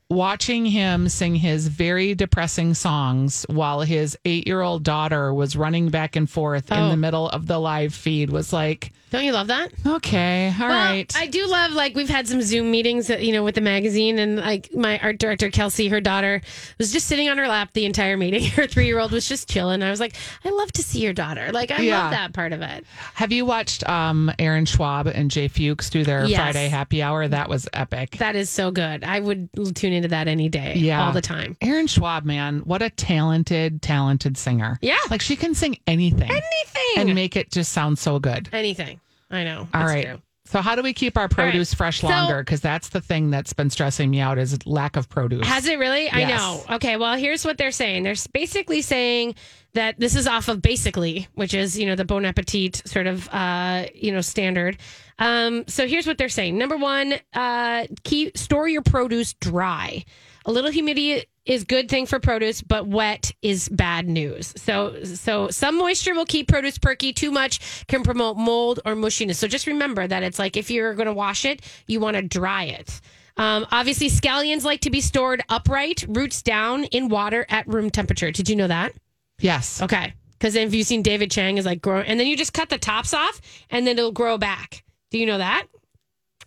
[0.09, 6.29] watching him sing his very depressing songs while his 8-year-old daughter was running back and
[6.29, 6.89] forth in Oh.
[6.89, 9.71] the middle of the live feed was like, Don't you love that?
[9.85, 11.11] okay, all right.
[11.13, 13.61] Well, I do love like we've had some Zoom meetings, uh, you know, with the
[13.61, 16.41] magazine, and like my art director Kelsey, her daughter
[16.77, 18.43] was just sitting on her lap the entire meeting.
[18.57, 19.83] Her three year old was just chilling.
[19.83, 20.15] I was like,
[20.45, 21.51] I love to see your daughter.
[21.51, 22.01] Like I Yeah.
[22.03, 22.85] love that part of it.
[23.15, 26.37] Have you watched um, Erin Schwab and Jay Fuchs do their Yes.
[26.39, 27.27] Friday happy hour?
[27.27, 28.11] That was epic.
[28.19, 29.03] That is so good.
[29.03, 31.05] I would tune into that any day, Yeah.
[31.05, 31.57] all the time.
[31.61, 34.79] Erin Schwab, man, what a talented, talented singer.
[34.81, 34.97] Yeah.
[35.09, 36.29] Like she can sing anything.
[36.31, 38.47] Anything, And make it just sound so good.
[38.53, 38.99] anything.
[39.29, 39.67] I know.
[39.73, 40.05] All right.
[40.05, 40.21] true.
[40.47, 42.39] So how do we keep our produce fresh longer?
[42.39, 45.45] Because that's the thing that's been stressing me out is lack of produce.
[45.45, 46.09] Has it really?
[46.09, 46.63] I know.
[46.75, 48.03] Okay, well, here's what they're saying.
[48.03, 49.35] They're basically saying
[49.73, 53.27] that this is off of basically, which is, you know, the Bon Appetit sort of,
[53.29, 54.77] uh, you know, standard.
[55.19, 56.57] Um, so here's what they're saying.
[56.57, 60.05] Number one, uh, keep store your produce dry.
[60.47, 64.53] A little humidity is good thing for produce, but wet is bad news.
[64.55, 67.11] So, so some moisture will keep produce perky.
[67.11, 69.35] Too much can promote mold or mushiness.
[69.35, 72.21] So just remember that it's like if you're going to wash it, you want to
[72.21, 73.01] dry it.
[73.35, 78.31] Um, obviously, scallions like to be stored upright, roots down in water at room temperature.
[78.31, 78.93] Did you know that?
[79.39, 79.81] yes.
[79.81, 80.13] Okay.
[80.31, 82.77] Because if you've seen David Chang is like grow, and then you just cut the
[82.77, 84.83] tops off, and then it'll grow back.
[85.09, 85.65] Do you know that?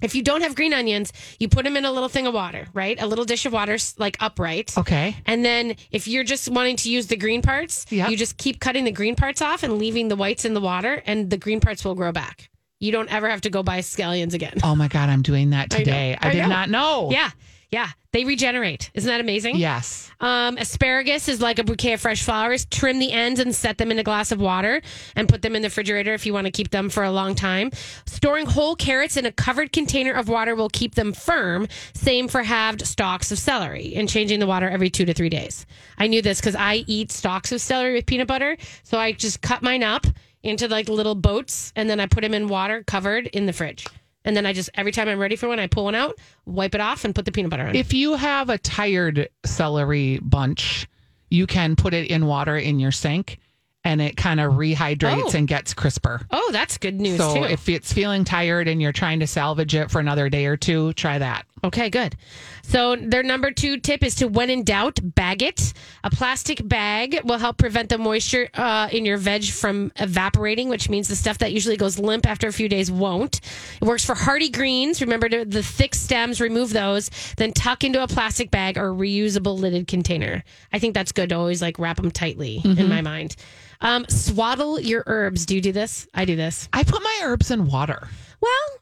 [0.03, 2.67] If you don't have green onions, you put them in a little thing of water,
[2.73, 3.01] right?
[3.01, 4.77] A little dish of water, like upright.
[4.79, 5.17] Okay.
[5.27, 8.11] And then if you're just wanting to use the green parts, Yep.
[8.11, 11.03] you just keep cutting the green parts off and leaving the whites in the water,
[11.07, 12.49] and the green parts will grow back.
[12.79, 14.59] You don't ever have to go buy scallions again.
[14.65, 15.85] Oh my God, I'm doing that I know.
[15.85, 16.17] today.
[16.21, 16.49] I, I did know.
[16.49, 17.11] not know.
[17.11, 17.31] Yeah.
[17.71, 17.89] Yeah.
[18.13, 18.91] They regenerate.
[18.95, 19.57] Isn't that amazing?
[19.57, 20.11] Yes.
[20.21, 22.65] Um, asparagus is like a bouquet of fresh flowers.
[22.65, 24.83] Trim the ends and set them in a glass of water
[25.15, 27.37] and put them in the refrigerator if you want to keep them for a long
[27.37, 27.71] time.
[28.07, 31.69] Storing whole carrots in a covered container of water will keep them firm.
[31.95, 35.65] Same for halved stalks of celery and changing the water every two to three days.
[35.97, 38.57] I knew this because I eat stalks of celery with peanut butter.
[38.83, 40.05] So I just cut mine up
[40.43, 43.87] into like little boats and then I put them in water covered in the fridge.
[44.25, 46.75] And then I just, every time I'm ready for one, I pull one out, wipe
[46.75, 47.75] it off, and put the peanut butter in.
[47.75, 50.87] If you have a tired celery bunch,
[51.31, 53.39] you can put it in water in your sink
[53.85, 55.39] and it kind of rehydrates Oh.
[55.39, 56.21] and gets crisper.
[56.31, 57.45] oh, that's good news So too.
[57.45, 60.93] if it's feeling tired and you're trying to salvage it for another day or two,
[60.95, 61.47] try that.
[61.63, 62.17] Okay, good.
[62.63, 65.75] So their number two tip is to, when in doubt, bag it.
[66.05, 70.89] A plastic bag will help prevent the moisture uh, in your veg from evaporating, which
[70.89, 73.41] means the stuff that usually goes limp after a few days won't.
[73.81, 75.03] It works for hardy greens.
[75.03, 79.59] Remember to, the thick stems, remove those, then tuck into a plastic bag or reusable
[79.59, 80.43] lidded container.
[80.73, 83.37] I think that's good to always like wrap them tightly in my mind.
[83.83, 85.47] Um, swaddle your herbs.
[85.47, 86.07] Do you do this?
[86.15, 86.69] I do this.
[86.73, 88.09] I put my herbs in water.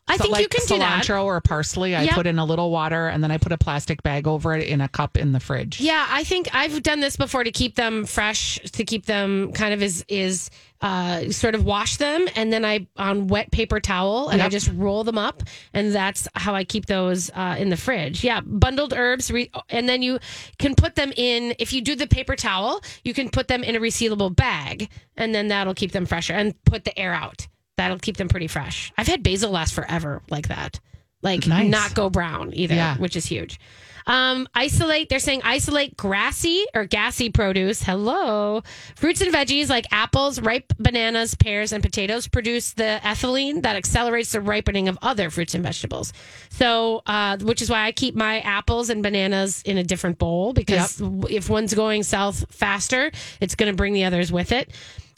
[0.09, 1.05] I So think like you can do that.
[1.05, 1.95] cilantro or parsley.
[1.95, 2.15] I Yep.
[2.15, 4.81] put in a little water and then I put a plastic bag over it in
[4.81, 5.81] a cup in the fridge.
[5.81, 9.75] Yeah, I think I've done this before to keep them fresh, to keep them kind
[9.75, 14.29] of is is uh, sort of wash them, and then I on wet paper towel,
[14.29, 15.43] and I just roll them up,
[15.75, 18.23] and that's how I keep those uh, in the fridge.
[18.23, 20.21] Yeah, bundled herbs, re- and then you
[20.61, 21.53] can put them in.
[21.59, 25.35] If you do the paper towel, you can put them in a resealable bag, and
[25.35, 27.49] then that'll keep them fresher, and put the air out.
[27.79, 28.93] That'll keep them pretty fresh.
[28.99, 30.79] I've had basil last forever like that.
[31.23, 31.71] Like Nice.
[31.71, 32.97] not go brown either, Yeah.
[32.99, 33.59] which is huge.
[34.07, 37.83] Um, isolate, they're saying isolate grassy or gassy produce.
[37.83, 38.63] Hello.
[38.97, 44.33] Fruits and veggies like apples, ripe bananas, pears, and potatoes produce the ethylene that accelerates
[44.33, 46.15] the ripening of other fruits and vegetables.
[46.49, 50.55] So, uh, which is why I keep my apples and bananas in a different bowl
[50.55, 53.11] because if one's going south faster,
[53.43, 54.71] it's going to bring the others with it.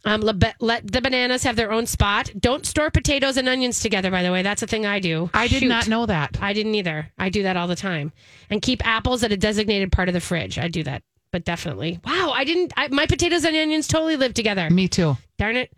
[0.05, 2.31] Um, let, let the bananas have their own spot.
[2.39, 4.43] Don't store potatoes and onions together, by the way.
[4.43, 5.31] That's a thing I do.
[5.35, 5.69] I did Shoot.
[5.69, 6.39] not know that.
[6.41, 7.11] I didn't either.
[7.19, 8.13] I do that all the time.
[8.49, 10.59] And keep apples at a designated part of the fridge.
[10.59, 12.01] I do that, but definitely.
[12.05, 12.73] Wow, I didn't.
[12.77, 14.71] I, my potatoes and onions totally live together.
[14.71, 15.17] Me too.
[15.39, 15.71] Darn it.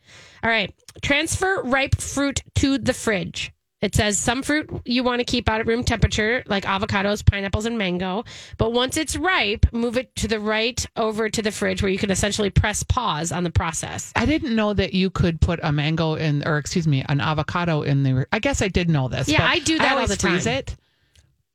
[0.42, 0.72] All right.
[1.02, 3.52] Transfer ripe fruit to the fridge.
[3.83, 7.66] It says some fruit you want to keep out at room temperature, like avocados, pineapples,
[7.66, 8.25] and mango.
[8.57, 11.99] But once it's ripe, move it to the right over to the fridge where you
[11.99, 14.12] can essentially press pause on the process.
[14.14, 17.83] I didn't know that you could put a mango in, or excuse me, an avocado
[17.83, 18.27] in the.
[18.33, 19.29] I guess I did know this.
[19.29, 20.55] Yeah, I do that all always the freeze time.
[20.55, 20.77] it.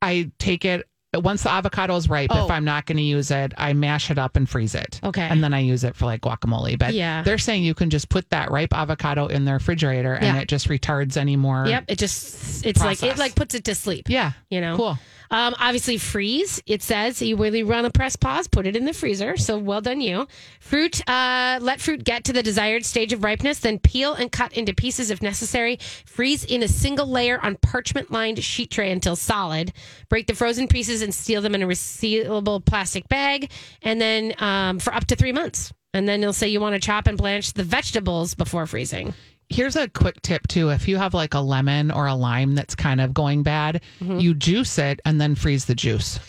[0.02, 2.30] I take it once the avocado is ripe.
[2.32, 2.44] Oh.
[2.44, 5.00] If I'm not going to use it, I mash it up and freeze it.
[5.02, 5.22] Okay.
[5.22, 6.78] and then I use it for like guacamole.
[6.78, 7.22] But Yeah.
[7.22, 10.42] they're saying you can just put that ripe avocado in the refrigerator and Yeah.
[10.42, 11.66] it just retards any more.
[11.66, 11.84] Yep.
[11.88, 14.08] It just, it's like, it like puts it to sleep.
[14.10, 14.32] Yeah.
[14.50, 14.76] You know?
[14.76, 14.98] Cool.
[15.30, 16.62] Um, obviously, freeze.
[16.66, 19.36] It says you really run a press pause, put it in the freezer.
[19.36, 20.26] So well done, you.
[20.60, 21.06] Fruit.
[21.08, 24.74] Uh, let fruit get to the desired stage of ripeness, then peel and cut into
[24.74, 25.78] pieces if necessary.
[26.06, 29.72] Freeze in a single layer on parchment-lined sheet tray until solid.
[30.08, 33.50] Break the frozen pieces and seal them in a resealable plastic bag,
[33.82, 35.72] and then um, for up to three months.
[35.94, 39.14] And then you'll say you want to chop and blanch the vegetables before freezing.
[39.50, 40.70] Here's a quick tip too.
[40.70, 44.18] If you have like a lemon or a lime that's kind of going bad, Mm-hmm.
[44.20, 46.20] you juice it and then freeze the juice,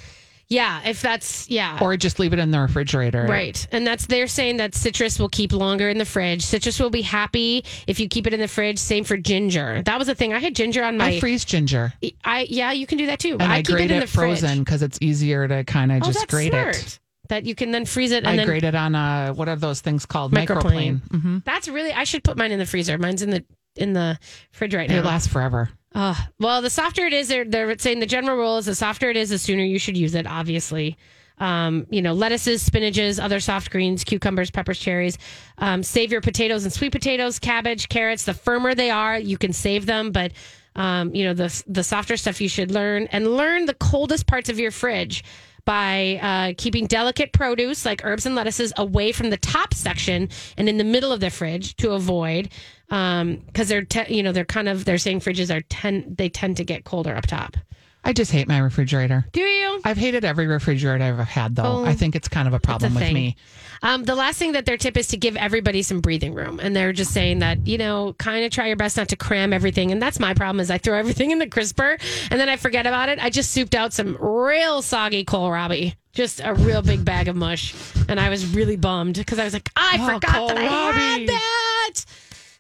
[0.48, 1.78] Yeah, if that's yeah.
[1.82, 3.26] or just leave it in the refrigerator.
[3.28, 3.68] Right.
[3.72, 6.44] And that's they're saying that citrus will keep longer in the fridge.
[6.44, 8.80] Citrus will be happy if you keep it in the fridge.
[8.80, 9.82] Same for ginger.
[9.84, 10.34] That was the thing.
[10.34, 13.34] I had ginger on my I freeze ginger I yeah, you can do that too.
[13.34, 16.04] and I, keep grate it in it, the frozen because it's easier to kind of
[16.04, 16.76] Oh, just grate smart.
[16.78, 17.00] it.
[17.30, 19.56] That you can then freeze it and I then grate it on a what are
[19.56, 20.34] those things called?
[20.34, 21.02] Microplane.
[21.02, 21.22] Microplane.
[21.22, 22.98] hmm That's really I should put mine in the freezer.
[22.98, 24.20] Mine's in the in the
[24.52, 24.98] fridge right now.
[25.00, 25.70] It lasts forever.
[25.96, 29.10] Uh, well, the softer it is, they're, they're saying the general rule is the softer
[29.10, 30.98] it is, the sooner you should use it, obviously.
[31.40, 35.18] Um, you know, lettuces, spinaches, other soft greens, cucumbers, peppers, cherries.
[35.58, 38.26] Um, save your potatoes and sweet potatoes, cabbage, carrots.
[38.26, 40.12] The firmer they are, you can save them.
[40.12, 40.34] But,
[40.76, 44.50] um, you know, the, the softer stuff you should learn and learn the coldest parts
[44.50, 45.24] of your fridge
[45.70, 50.28] by uh, keeping delicate produce like herbs and lettuces away from the top section
[50.58, 52.50] and in the middle of the fridge to avoid
[52.88, 56.58] because they're te- you know they're kind of they're saying fridges are ten they tend
[56.58, 57.56] to get colder up top.
[58.04, 59.26] I just hate my refrigerator.
[59.34, 59.82] Do you?
[59.84, 61.64] I've hated every refrigerator I've ever had, though.
[61.82, 63.14] Oh, I think it's kind of a problem with thing.
[63.14, 63.36] me.
[63.82, 66.76] Um, the last thing that their tip is to give everybody some breathing room, and
[66.76, 69.92] they're just saying that you know, kind of try your best not to cram everything.
[69.92, 71.98] And that's my problem is I throw everything in the crisper,
[72.32, 73.20] and then I forget about it.
[73.24, 77.74] I just souped out some real soggy kohlrabi, just a real big bag of mush,
[78.08, 81.28] and I was really bummed because I was like, I Oh, forgot that I had
[81.28, 81.92] that.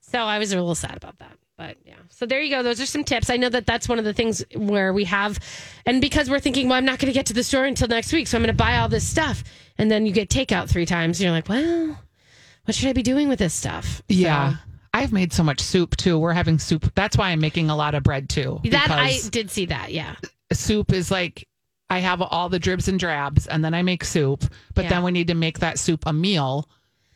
[0.02, 1.32] So I was a little sad about that.
[1.60, 2.63] But yeah, so there you go.
[2.63, 3.30] Those are some tips.
[3.30, 5.38] I know that that's one of the things where we have,
[5.86, 8.13] and because we're thinking, well, I'm not going to get to the store until next
[8.13, 9.43] week, so I'm going to buy all this stuff,
[9.78, 12.00] and then you get takeout three times, and you're like, well,
[12.63, 14.02] what should I be doing with this stuff?
[14.08, 14.54] Yeah.
[14.54, 14.58] So
[14.93, 16.17] I've made so much soup too.
[16.17, 16.93] We're having soup.
[16.95, 18.62] That's why I'm making a lot of bread too.
[18.72, 19.91] that I did see that.
[19.91, 20.15] Yeah,
[20.54, 21.45] soup is like
[21.89, 24.45] I have all the dribs and drabs and then I make soup,
[24.76, 24.91] but Yeah.
[24.91, 26.69] then we need to make that soup a meal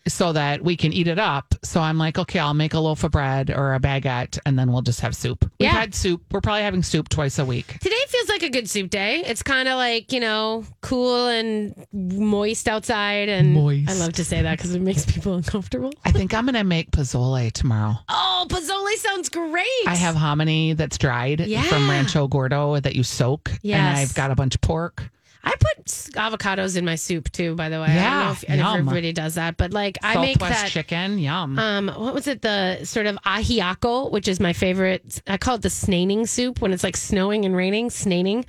[0.08, 1.56] so that we can eat it up.
[1.64, 4.72] So I'm like, okay, I'll make a loaf of bread or a baguette and then
[4.72, 5.44] we'll just have soup.
[5.44, 5.72] We've Yeah.
[5.72, 6.22] had soup.
[6.32, 7.78] We're probably having soup twice a week.
[7.80, 9.24] today feels like a good soup day.
[9.26, 13.90] It's kind of like you know, cool and moist outside, and Moist.
[13.90, 15.92] I love to say that because it makes people uncomfortable.
[16.06, 17.96] I think I'm going to make pozole tomorrow.
[18.10, 19.64] Oh, pozole sounds great.
[19.88, 21.62] I have hominy that's dried Yeah.
[21.64, 23.52] from Rancho Gordo that you soak.
[23.64, 25.10] And I've got a bunch of pork.
[25.46, 27.54] I put avocados in my soup too.
[27.56, 28.80] By the way, I don't Yeah, know if, and if yum.
[28.80, 30.72] everybody does that, but like I make Southwest that.
[30.72, 31.20] chicken.
[31.20, 31.60] Yum.
[31.60, 32.42] Um, what was it?
[32.42, 35.22] The sort of ajiaco, which is my favorite.
[35.28, 37.90] I call it the snaining soup when it's like snowing and raining.
[37.90, 38.46] Snaining.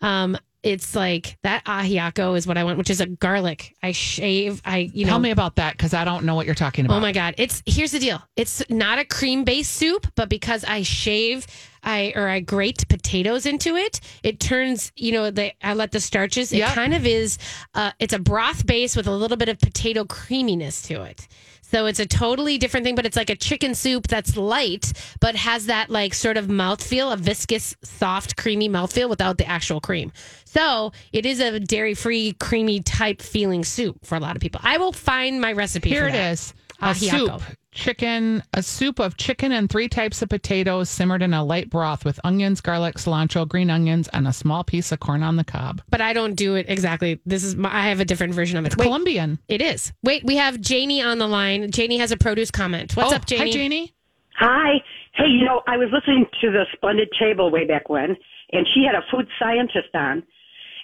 [0.00, 3.74] Um, it's like that ajiaco is what I want, which is a garlic.
[3.82, 4.60] I shave.
[4.64, 5.10] I you know.
[5.10, 6.96] Tell me about that because I don't know what you're talking about.
[6.96, 7.34] Oh my god!
[7.38, 8.20] It's here's the deal.
[8.36, 11.46] It's not a cream based soup, but because I shave,
[11.86, 14.92] I or I grate potatoes into it, it turns.
[14.96, 16.52] You know, the I let the starches.
[16.52, 17.38] It kind of is.
[17.74, 21.28] Uh, it's a broth base with a little bit of potato creaminess to it.
[21.62, 25.34] So it's a totally different thing, but it's like a chicken soup that's light, but
[25.34, 30.12] has that like sort of mouthfeel, a viscous, soft, creamy mouthfeel without the actual cream.
[30.44, 34.60] So it is a dairy free, creamy type feeling soup for a lot of people.
[34.62, 35.88] I will find my recipe.
[35.88, 36.32] Here for it that.
[36.32, 36.54] is.
[36.80, 37.42] A soup,
[37.76, 42.04] chicken, a soup of chicken and three types of potatoes simmered in a light broth
[42.04, 45.82] with onions, garlic, cilantro, green onions, and a small piece of corn on the cob.
[45.88, 47.20] but I don't do it exactly.
[47.26, 48.68] This is my, I have a different version of it.
[48.68, 49.38] It's Wait, Colombian.
[49.46, 49.92] it is.
[50.02, 51.70] Wait, we have Janie on the line.
[51.70, 52.96] Janie has a produce comment.
[52.96, 53.50] What's oh, up, Janie?
[53.50, 53.94] Hi, Janie.
[54.38, 54.82] Hi.
[55.14, 58.16] Hey, you know, I was listening to the Splendid Table way back when,
[58.52, 60.22] and she had a food scientist on,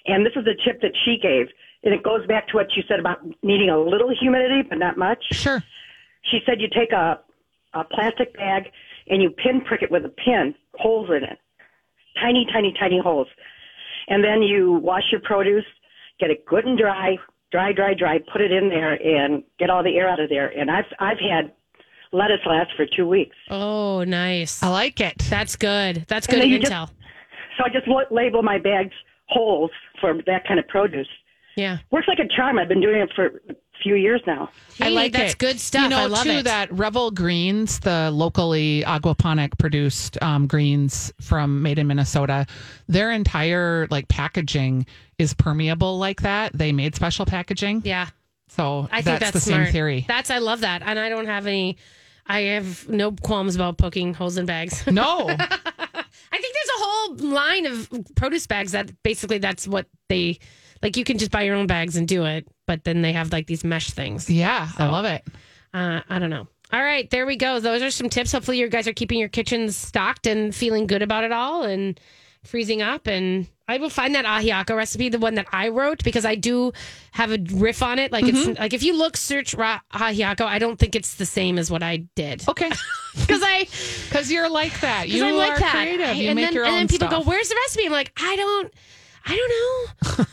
[0.05, 1.47] and this is the tip that she gave,
[1.83, 4.97] and it goes back to what you said about needing a little humidity, but not
[4.97, 5.23] much.
[5.31, 5.63] Sure.
[6.31, 7.19] She said you take a,
[7.73, 8.63] a plastic bag
[9.07, 11.37] and you pinprick it with a pin, holes in it,
[12.21, 13.27] tiny, tiny, tiny holes,
[14.07, 15.65] and then you wash your produce,
[16.19, 17.17] get it good and dry,
[17.51, 20.47] dry, dry, dry, put it in there, and get all the air out of there.
[20.57, 21.51] And I've I've had
[22.11, 23.35] lettuce last for two weeks.
[23.49, 24.61] Oh, nice.
[24.63, 25.17] I like it.
[25.29, 26.05] That's good.
[26.07, 26.61] That's good you intel.
[26.87, 26.93] just-
[27.57, 28.93] So I just lo- label my bags
[29.27, 31.07] holes for that kind of produce.
[31.55, 31.77] yeah.
[31.91, 32.59] Works like a charm.
[32.59, 34.49] I've been doing it for a few years now.
[34.79, 35.37] I like that's it.
[35.37, 35.83] good stuff.
[35.83, 36.43] You know, I love too, it.
[36.45, 42.47] that Revol Greens, the locally aquaponic produced um, greens from made in Minnesota,
[42.87, 44.85] their entire like packaging
[45.19, 46.53] is permeable like that.
[46.53, 48.07] They made special packaging, Yeah.
[48.47, 49.65] so I think that's, that's, the smart.
[49.65, 50.05] same theory.
[50.07, 51.77] That's I love that, and I don't have any.
[52.25, 54.87] I have no qualms about poking holes in bags.
[54.91, 60.39] no, I think there's a whole line of produce bags that basically that's what they
[60.83, 60.97] like.
[60.97, 63.47] You can just buy your own bags and do it, but then they have like
[63.47, 64.29] these mesh things.
[64.29, 65.25] yeah, I love it.
[65.73, 66.47] Uh, I don't know.
[66.71, 67.59] All right, there we go.
[67.59, 68.31] Those are some tips.
[68.31, 71.99] Hopefully, you guys are keeping your kitchens stocked and feeling good about it all and
[72.43, 73.05] freezing up.
[73.07, 76.73] And I will find that ajiaco recipe, the one that I wrote, because I do
[77.11, 78.11] have a riff on it.
[78.11, 81.57] Like it's like if you look search ra- ajiaco, I don't think it's the same
[81.59, 82.69] as what I did Okay,
[83.19, 83.67] because I
[84.09, 85.07] because you're like that.
[85.09, 85.71] You because I like are that.
[85.71, 86.07] creative.
[86.07, 87.23] I- you and make then, your and own then people stuff.
[87.23, 88.73] go, "Where's the recipe?" I'm like, I don't.
[89.25, 90.25] I don't know.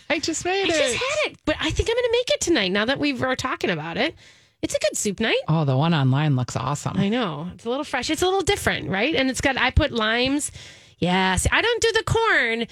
[0.10, 0.74] I just made it.
[0.74, 0.92] I it.
[0.92, 2.68] just had it, but I think I'm going to make it tonight.
[2.68, 4.14] Now that we are talking about it,
[4.62, 5.40] it's a good soup night.
[5.48, 6.96] oh, the one online looks awesome.
[6.96, 7.48] I know.
[7.54, 8.08] It's a little fresh.
[8.08, 9.14] It's a little different, right?
[9.14, 10.50] And it's got, I put limes.
[10.98, 11.46] Yes.
[11.52, 12.66] I don't do the corn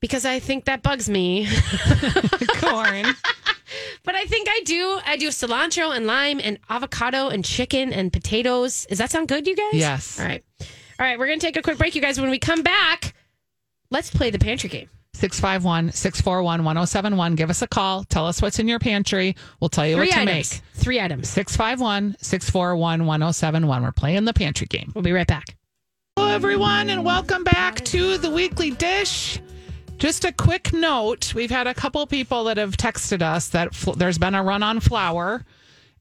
[0.00, 1.46] because I think that bugs me.
[2.58, 3.06] Corn.
[4.04, 5.00] but I think I do.
[5.06, 8.84] I do cilantro and lime and avocado and chicken and potatoes.
[8.90, 9.72] Does that sound good, you guys?
[9.72, 10.20] Yes.
[10.20, 10.44] All right.
[10.60, 10.66] All
[11.06, 11.18] right.
[11.18, 12.20] We're going to take a quick break, you guys.
[12.20, 13.14] When we come back,
[13.90, 14.88] let's play the pantry game.
[15.14, 17.34] 651 641 1071.
[17.36, 18.02] Give us a call.
[18.04, 19.36] Tell us what's in your pantry.
[19.60, 20.52] We'll tell you Three what to items.
[20.54, 20.62] make.
[20.82, 21.28] Three items.
[21.28, 23.82] 651 641 1071.
[23.82, 24.90] We're playing the pantry game.
[24.94, 25.56] We'll be right back.
[26.16, 29.40] Hello, everyone, and welcome back to the weekly dish.
[29.98, 33.92] Just a quick note we've had a couple people that have texted us that fl-
[33.92, 35.44] there's been a run on flour.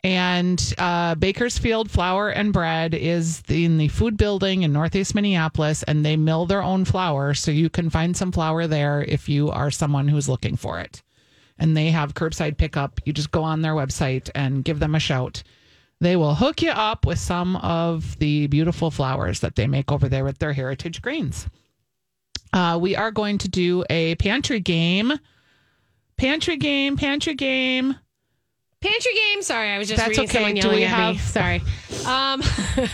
[0.04, 5.82] And uh, Baker's Field Flour and Bread is in the food building in Northeast Minneapolis,
[5.84, 7.34] and they mill their own flour.
[7.34, 11.02] So you can find some flour there if you are someone who's looking for it.
[11.58, 13.00] And they have curbside pickup.
[13.06, 15.42] You just go on their website and give them a shout.
[16.02, 20.10] They will hook you up with some of the beautiful flours that they make over
[20.10, 21.48] there with their heritage grains.
[22.52, 25.14] Uh, we are going to do a pantry game.
[26.18, 27.96] Pantry game, pantry game.
[28.84, 29.42] Pantry game.
[29.42, 30.34] Sorry, I was just That's reading okay.
[30.34, 31.16] someone Do yelling we at me.
[31.16, 31.62] have- Sorry.
[32.06, 32.42] Um,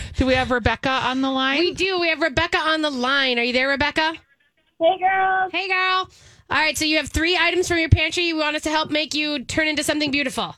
[0.16, 1.58] Do we have Rebecca on the line?
[1.58, 1.98] we do.
[1.98, 3.38] We have Rebecca on the line.
[3.38, 4.14] Are you there, Rebecca?
[4.80, 5.50] Hey, girls.
[5.52, 6.08] Hey, girl.
[6.48, 6.78] All right.
[6.78, 8.24] So you have three items from your pantry.
[8.24, 10.54] You want us to help make you turn into something beautiful.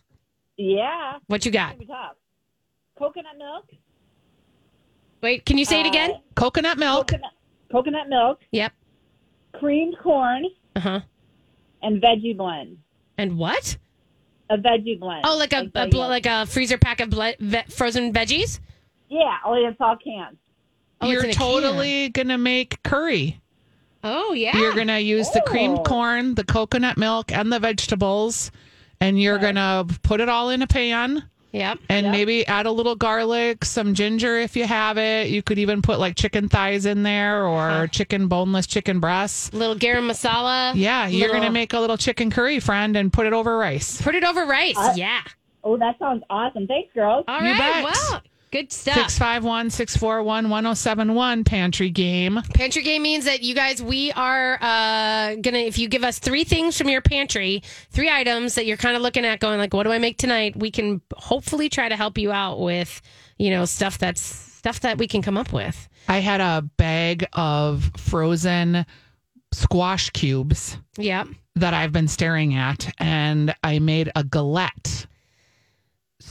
[0.59, 1.15] Yeah.
[1.29, 1.77] What you got?
[1.87, 2.19] Top.
[2.99, 3.71] Coconut milk.
[5.23, 6.21] Wait, can you say it again?
[6.35, 7.09] Coconut milk.
[7.09, 7.33] Coconut,
[7.71, 8.41] coconut milk.
[8.53, 8.73] Yep.
[9.55, 10.45] Creamed corn
[10.77, 11.01] Uh huh.
[11.83, 12.79] and veggie blend.
[13.19, 13.77] And what?
[14.53, 15.23] A veggie blend.
[15.25, 18.61] Oh, like a, a the, bl- like a freezer pack of ble- ve- frozen veggies.
[19.09, 19.39] yeah.
[19.45, 20.37] Oh, Only it's all canned.
[21.01, 23.41] Oh, You're in a totally gonna make curry.
[24.05, 24.57] Oh yeah.
[24.57, 25.83] You're gonna use the creamed Oh.
[25.85, 28.51] corn, the coconut milk, and the vegetables,
[29.01, 31.25] and you're gonna put it all in a pan.
[31.53, 31.79] Yep.
[31.91, 35.29] And maybe add a little garlic, some ginger if you have it.
[35.29, 39.53] You could even put like chicken thighs in there or chicken boneless chicken breasts.
[39.53, 40.73] Little garam masala.
[40.75, 44.01] Yeah, you're Little- gonna make a little chicken curry, friend, and put it over rice.
[44.01, 44.77] Put it over rice.
[44.97, 45.21] yeah.
[45.65, 46.67] Oh, that sounds awesome.
[46.67, 47.25] Thanks, girls.
[47.29, 47.59] All You right.
[47.59, 47.85] bet.
[47.85, 48.23] Well,
[48.53, 48.95] good stuff.
[48.95, 52.41] 651 641 1071 pantry game.
[52.55, 55.59] Pantry game means that you guys, we are uh, gonna.
[55.59, 59.03] If you give us three things from your pantry, three items that you're kind of
[59.03, 62.19] looking at, going like, "What do I make tonight?" We can hopefully try to help
[62.19, 63.03] you out with,
[63.39, 65.89] you know, stuff that's stuff that we can come up with.
[66.09, 68.87] I had a bag of frozen
[69.53, 71.29] squash cubes Yep.
[71.57, 75.07] that I've been staring at, and I made a galette.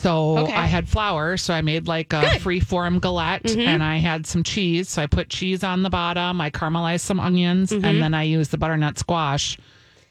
[0.01, 0.53] So Okay.
[0.53, 3.59] I had flour, so I made like a free form galette, Mm-hmm.
[3.61, 4.89] and I had some cheese.
[4.89, 6.41] So I put cheese on the bottom.
[6.41, 7.85] I caramelized some onions, Mm-hmm.
[7.85, 9.57] and then I used the butternut squash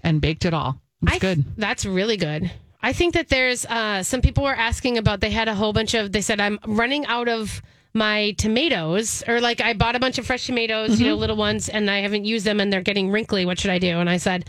[0.02, 0.80] and baked it all.
[1.02, 1.44] It's I th- good.
[1.56, 2.50] That's really good.
[2.82, 5.20] I think that there's uh, some people were asking about.
[5.20, 6.12] They had a whole bunch of.
[6.12, 7.60] They said I'm running out of
[7.92, 11.68] my tomatoes, or like I bought a bunch of fresh tomatoes, you know, little ones,
[11.68, 13.44] and I haven't used them, and they're getting wrinkly.
[13.44, 13.98] What should I do?
[13.98, 14.48] And I said.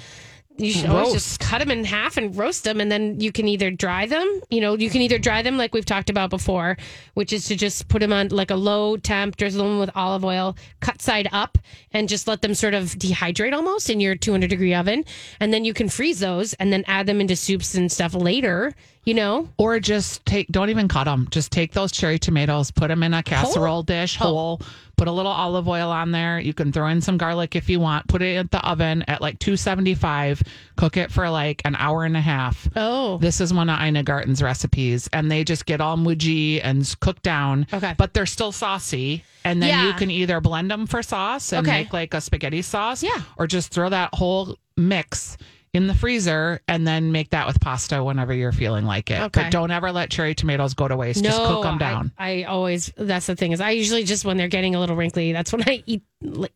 [0.58, 3.48] You should always just cut them in half and roast them, and then you can
[3.48, 4.42] either dry them.
[4.50, 6.78] You know, you can either dry them like we've talked about before,
[7.16, 10.24] which is to just put them on like a low temp, drizzle them with olive
[10.24, 11.58] oil, cut side up,
[11.94, 15.04] and just let them sort of dehydrate almost in your 200 degree oven.
[15.40, 18.76] And then you can freeze those and then add them into soups and stuff later.
[19.04, 21.28] You know, Or just take, don't even cut them.
[21.32, 24.26] Just take those cherry tomatoes, put them in a casserole dish oh.
[24.26, 24.62] whole,
[24.96, 26.40] put a little olive oil on there.
[26.40, 28.08] You can throw in some garlic if you want.
[28.08, 30.44] Put it in the oven at like 275.
[30.76, 32.70] Cook it for like an hour and a half.
[32.76, 33.18] Oh.
[33.18, 36.94] This is one of Ina Garten's recipes, and they just get all mudgy and s-
[36.94, 37.66] cook down.
[37.74, 37.96] Okay.
[37.98, 39.24] But they're still saucy.
[39.44, 41.80] And then you can either blend them for sauce and Okay.
[41.80, 43.02] make like a spaghetti sauce.
[43.02, 43.20] Yeah.
[43.38, 45.38] Or just throw that whole mix
[45.74, 49.22] in the freezer and then make that with pasta whenever you're feeling like it.
[49.22, 49.44] Okay.
[49.44, 51.24] But don't ever let cherry tomatoes go to waste.
[51.24, 52.12] just cook them down.
[52.18, 55.32] I, always that's the thing is I usually just when they're getting a little wrinkly,
[55.32, 56.04] that's when I eat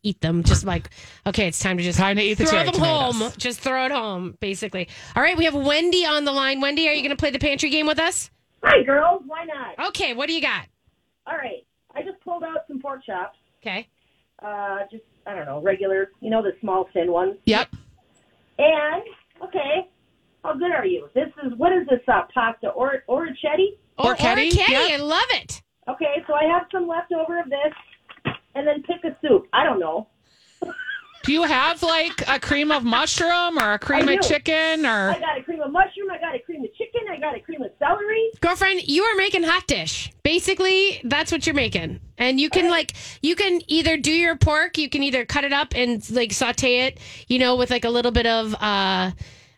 [0.02, 0.42] eat them.
[0.42, 0.90] Just like
[1.26, 3.16] okay, it's time to just Time to eat the throw them tomatoes.
[3.18, 3.32] home.
[3.38, 4.88] Just throw it home, basically.
[5.14, 6.60] All right, we have Wendy on the line.
[6.60, 8.30] Wendy, are you going to play the pantry game with us?
[8.62, 9.22] Hi, girls.
[9.26, 9.88] Why not?
[9.88, 10.66] Okay, what do you got?
[11.26, 11.64] All right.
[11.94, 13.38] I just pulled out some pork chops.
[13.62, 13.88] Okay.
[14.42, 16.10] Uh, just I don't know, regular.
[16.20, 17.36] You know the small thin ones.
[17.46, 17.68] Yep.
[18.58, 19.02] And
[19.42, 19.88] okay,
[20.44, 21.08] how good are you?
[21.14, 23.78] This is what is this uh, pasta or orecchiette?
[23.98, 24.50] Or Orchetti?
[24.50, 24.90] Orchetti, Yep.
[24.92, 25.62] I love it.
[25.88, 29.46] Okay, so I have some left over of this, and then pick a soup.
[29.52, 30.08] I don't know.
[31.26, 35.18] Do you have like a cream of mushroom or a cream of chicken or I
[35.18, 36.08] got a cream of mushroom.
[36.08, 37.00] I got a cream of chicken.
[37.10, 38.30] I got a cream of celery.
[38.40, 40.12] Girlfriend, you are making hot dish.
[40.22, 41.98] Basically, that's what you're making.
[42.16, 45.52] And you can like you can either do your pork, you can either cut it
[45.52, 49.10] up and like saute it, you know, with like a little bit of uh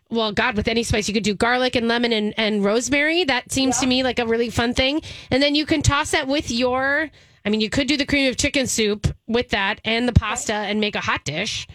[0.09, 3.25] well, God, with any spice, you could do garlic and lemon and, and rosemary.
[3.25, 5.03] That seems to me like a really fun thing.
[5.29, 7.11] And then you can toss that with your
[7.45, 10.53] I mean, you could do the cream of chicken soup with that and the pasta
[10.53, 11.67] and make a hot dish.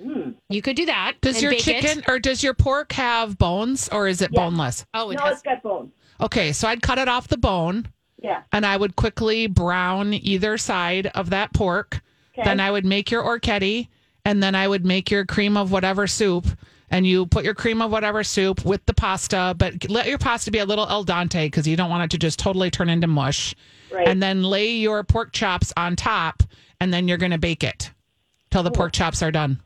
[0.00, 0.34] Mm.
[0.48, 1.14] You could do that.
[1.20, 1.82] does your bake it.
[1.82, 4.84] chicken or does your pork have bones or is it boneless?
[4.94, 5.92] Oh, it no, has it's got bones.
[6.20, 7.88] Okay, so I'd cut it off the bone.
[8.22, 8.42] Yeah.
[8.52, 12.00] and I would quickly brown either side of that pork.
[12.42, 13.88] Then I would make your orchetti,
[14.24, 16.46] and then I would make your cream of whatever soup.
[16.90, 20.50] And you put your cream of whatever soup with the pasta, but let your pasta
[20.50, 23.06] be a little al dente because you don't want it to just totally turn into
[23.06, 23.54] mush.
[23.94, 24.08] Right.
[24.08, 26.42] And then lay your pork chops on top,
[26.80, 27.90] and then you're going to bake it
[28.50, 29.60] till the pork chops are done.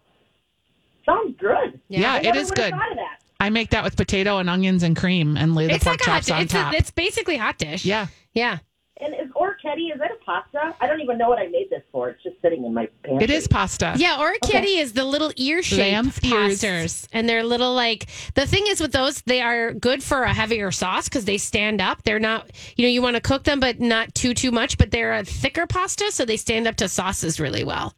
[1.06, 1.80] Sounds good.
[1.88, 2.70] Yeah, I it never is would've good.
[2.72, 3.18] Thought of that.
[3.40, 6.06] I make that with potato and onions and cream, and lay the It's pork like
[6.06, 6.72] a hot chops on It's, top.
[6.74, 7.84] a, it's basically hot dish.
[7.84, 8.08] yeah.
[8.34, 8.58] Yeah.
[9.00, 9.30] And is
[9.68, 10.74] orecchiette is that a pasta?
[10.80, 12.08] I don't even know what I made this for.
[12.10, 13.24] It's just sitting in my pantry.
[13.24, 13.94] It is pasta.
[13.96, 17.06] Yeah, orchitti is the little ear shaped Lamb's pastas.
[17.12, 20.70] And they're little like the thing is with those, they are good for a heavier
[20.70, 22.02] sauce because they stand up.
[22.02, 24.90] They're not you know, you want to cook them but not too too much, but
[24.90, 27.94] they're a thicker pasta, so they stand up to sauces really well.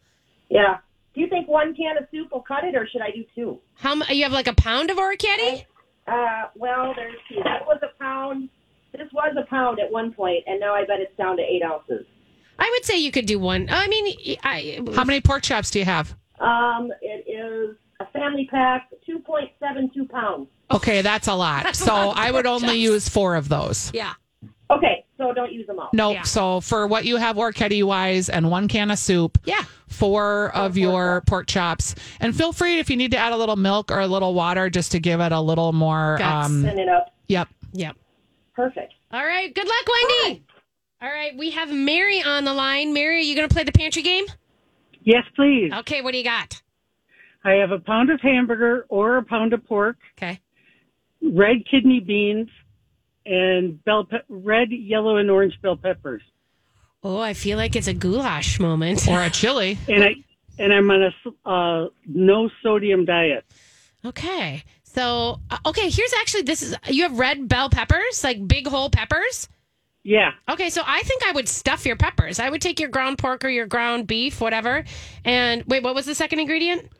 [0.49, 0.79] Yeah.
[1.15, 3.59] Do you think one can of soup will cut it, or should I do two?
[3.75, 5.65] How mu- you have like a pound of orchitti?
[6.07, 7.41] Uh, well, there's two.
[7.45, 8.49] That was a pound.
[8.93, 11.63] This was a pound at one point, and now I bet it's down to eight
[11.63, 12.07] ounces.
[12.59, 13.69] I would say you could do one.
[13.71, 16.15] I mean, I, How many pork chops do you have?
[16.41, 20.49] Um, it is a family pack, two point seven two pounds.
[20.71, 21.75] Okay, that's a lot.
[21.75, 23.91] so I would only use four of those.
[23.95, 24.13] Yeah.
[24.71, 25.91] Okay, so don't use them all.
[25.93, 26.15] Nope.
[26.15, 26.23] Yeah.
[26.23, 29.65] So for what you have Orchetti wise and one can of soup, Yeah.
[29.89, 31.97] four of your pork chops.
[32.21, 34.71] And feel free if you need to add a little milk or a little water
[34.71, 36.17] just to give it a little more.
[36.19, 36.47] Guts.
[36.47, 37.13] Um, Send it up.
[37.27, 37.49] yep.
[37.73, 37.97] Yep.
[38.61, 38.93] Perfect.
[39.11, 39.55] All right.
[39.55, 40.45] Good luck, Wendy.
[41.01, 41.35] All right.
[41.35, 42.93] We have Mary on the line.
[42.93, 44.27] Mary, are you going to play the pantry game?
[45.03, 45.73] Yes, please.
[45.79, 46.03] Okay.
[46.03, 46.61] What do you got?
[47.43, 50.41] I have a pound of hamburger or a pound of pork, Okay.
[51.23, 52.51] red kidney beans,
[53.25, 56.21] and bell pe- red, yellow, and orange bell peppers.
[57.03, 59.09] Oh, I feel like it's a goulash moment.
[59.09, 59.79] Or a chili.
[59.89, 60.15] And I
[60.59, 63.47] and I'm on a uh, no sodium diet.
[64.05, 64.65] Okay.
[64.93, 68.91] So, uh, okay, here's actually this is you have red bell peppers, like big whole
[68.91, 69.49] peppers.
[70.03, 72.41] Yeah, Okay, so I think I would stuff your peppers.
[72.41, 74.85] I would take your ground pork or your ground beef, whatever.
[75.27, 76.91] And wait, what was the second ingredient?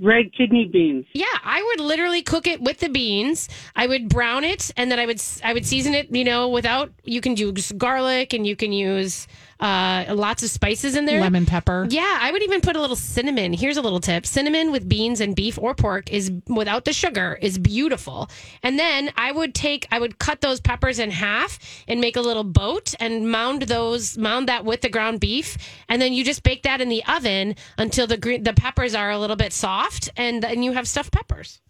[0.00, 1.06] red kidney beans.
[1.12, 3.48] Yeah, I would literally cook it with the beans.
[3.74, 6.14] I would brown it, and then I would I would season it.
[6.14, 9.26] You know, without you can use garlic and you can use
[9.60, 11.20] uh, lots of spices in there.
[11.20, 11.86] Lemon pepper.
[11.90, 13.52] Yeah, I would even put a little cinnamon.
[13.52, 17.38] Here's a little tip: cinnamon with beans and beef or pork is without the sugar
[17.40, 18.30] is beautiful.
[18.62, 22.20] And then I would take, I would cut those peppers in half and make a
[22.20, 25.56] little boat and mound those, mound that with the ground beef,
[25.88, 29.10] and then you just bake that in the oven until the green, the peppers are
[29.10, 31.60] a little bit soft, and then you have stuffed peppers.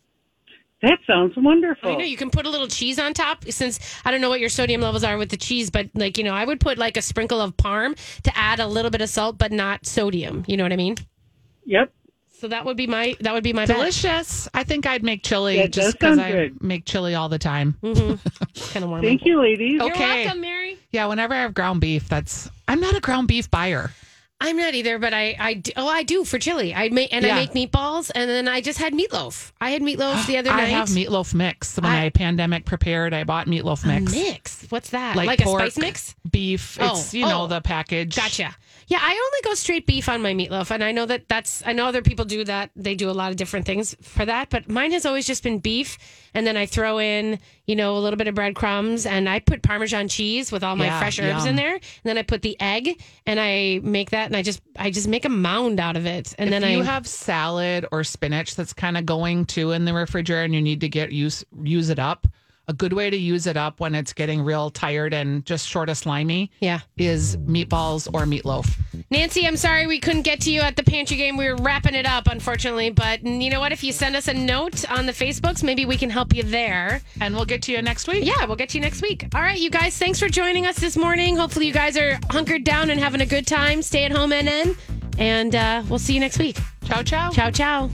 [0.83, 1.91] That sounds wonderful.
[1.91, 3.45] I know you can put a little cheese on top.
[3.51, 6.25] Since I don't know what your sodium levels are with the cheese, but like you
[6.25, 9.09] know, I would put like a sprinkle of parm to add a little bit of
[9.09, 10.45] salt, but not sodium.
[10.47, 10.97] You know what I mean?
[11.65, 11.93] Yep.
[12.39, 13.75] So that would be my that would be my bet.
[13.77, 14.49] Delicious.
[14.55, 16.63] I think I'd make chili That does just because I good.
[16.63, 17.77] make chili all the time.
[17.83, 18.71] Mm-hmm.
[18.73, 19.03] kind of warm.
[19.03, 19.73] Thank you, ladies.
[19.83, 20.25] You're Okay.
[20.27, 20.79] welcome, Mary.
[20.93, 23.91] Yeah, whenever I have ground beef, that's I'm not a ground beef buyer.
[24.41, 26.73] I'm not either, but I, I do, oh I do for chili.
[26.73, 27.37] I make and Yeah.
[27.37, 29.51] I make meatballs, and then I just had meatloaf.
[29.61, 30.61] I had meatloaf the other night.
[30.61, 31.77] I have meatloaf mix.
[31.77, 34.13] When I- I, pandemic prepared, I bought meatloaf mix.
[34.13, 34.67] mix.
[34.69, 35.17] What's that?
[35.17, 36.15] Like, pork, a spice mix?
[36.31, 36.79] Beef.
[36.81, 37.47] Oh, It's you know oh.
[37.49, 38.15] the package.
[38.15, 38.55] Gotcha.
[38.89, 41.63] Yeah, I only go straight beef on my meatloaf, and I know that that's.
[41.67, 42.71] I know other people do that.
[42.75, 45.59] They do a lot of different things for that, but mine has always just been
[45.59, 45.99] beef,
[46.33, 49.63] and then I throw in, you know, a little bit of breadcrumbs, and I put
[49.63, 51.49] Parmesan cheese with all my Yeah, fresh herbs yum.
[51.49, 54.63] in there, and then I put the egg, and I make that, and I just,
[54.79, 57.85] I just make a mound out of it, and if then you I have salad
[57.93, 61.13] or spinach that's kind of going to in the refrigerator and you need to get
[61.13, 62.27] use use it up,
[62.69, 65.89] a good way to use it up when it's getting real tired and just short
[65.89, 66.81] of slimy yeah.
[66.99, 68.71] is meatballs or meatloaf.
[69.11, 71.39] Nancy, I'm sorry we couldn't get to you at the pantry game.
[71.39, 72.91] We were wrapping it up, unfortunately.
[72.91, 73.73] But you know what?
[73.73, 77.01] If you send us a note on the Facebooks, maybe we can help you there.
[77.21, 78.25] And we'll get to you next week.
[78.25, 79.27] Yeah, we'll get to you next week.
[79.35, 81.37] All right, you guys, thanks for joining us this morning.
[81.37, 83.81] Hopefully, you guys are hunkered down and having a good time.
[83.81, 84.77] Stay at home, NN.
[85.19, 86.59] And uh, we'll see you next week.
[86.85, 87.31] Ciao, ciao.
[87.31, 87.91] Ciao, ciao.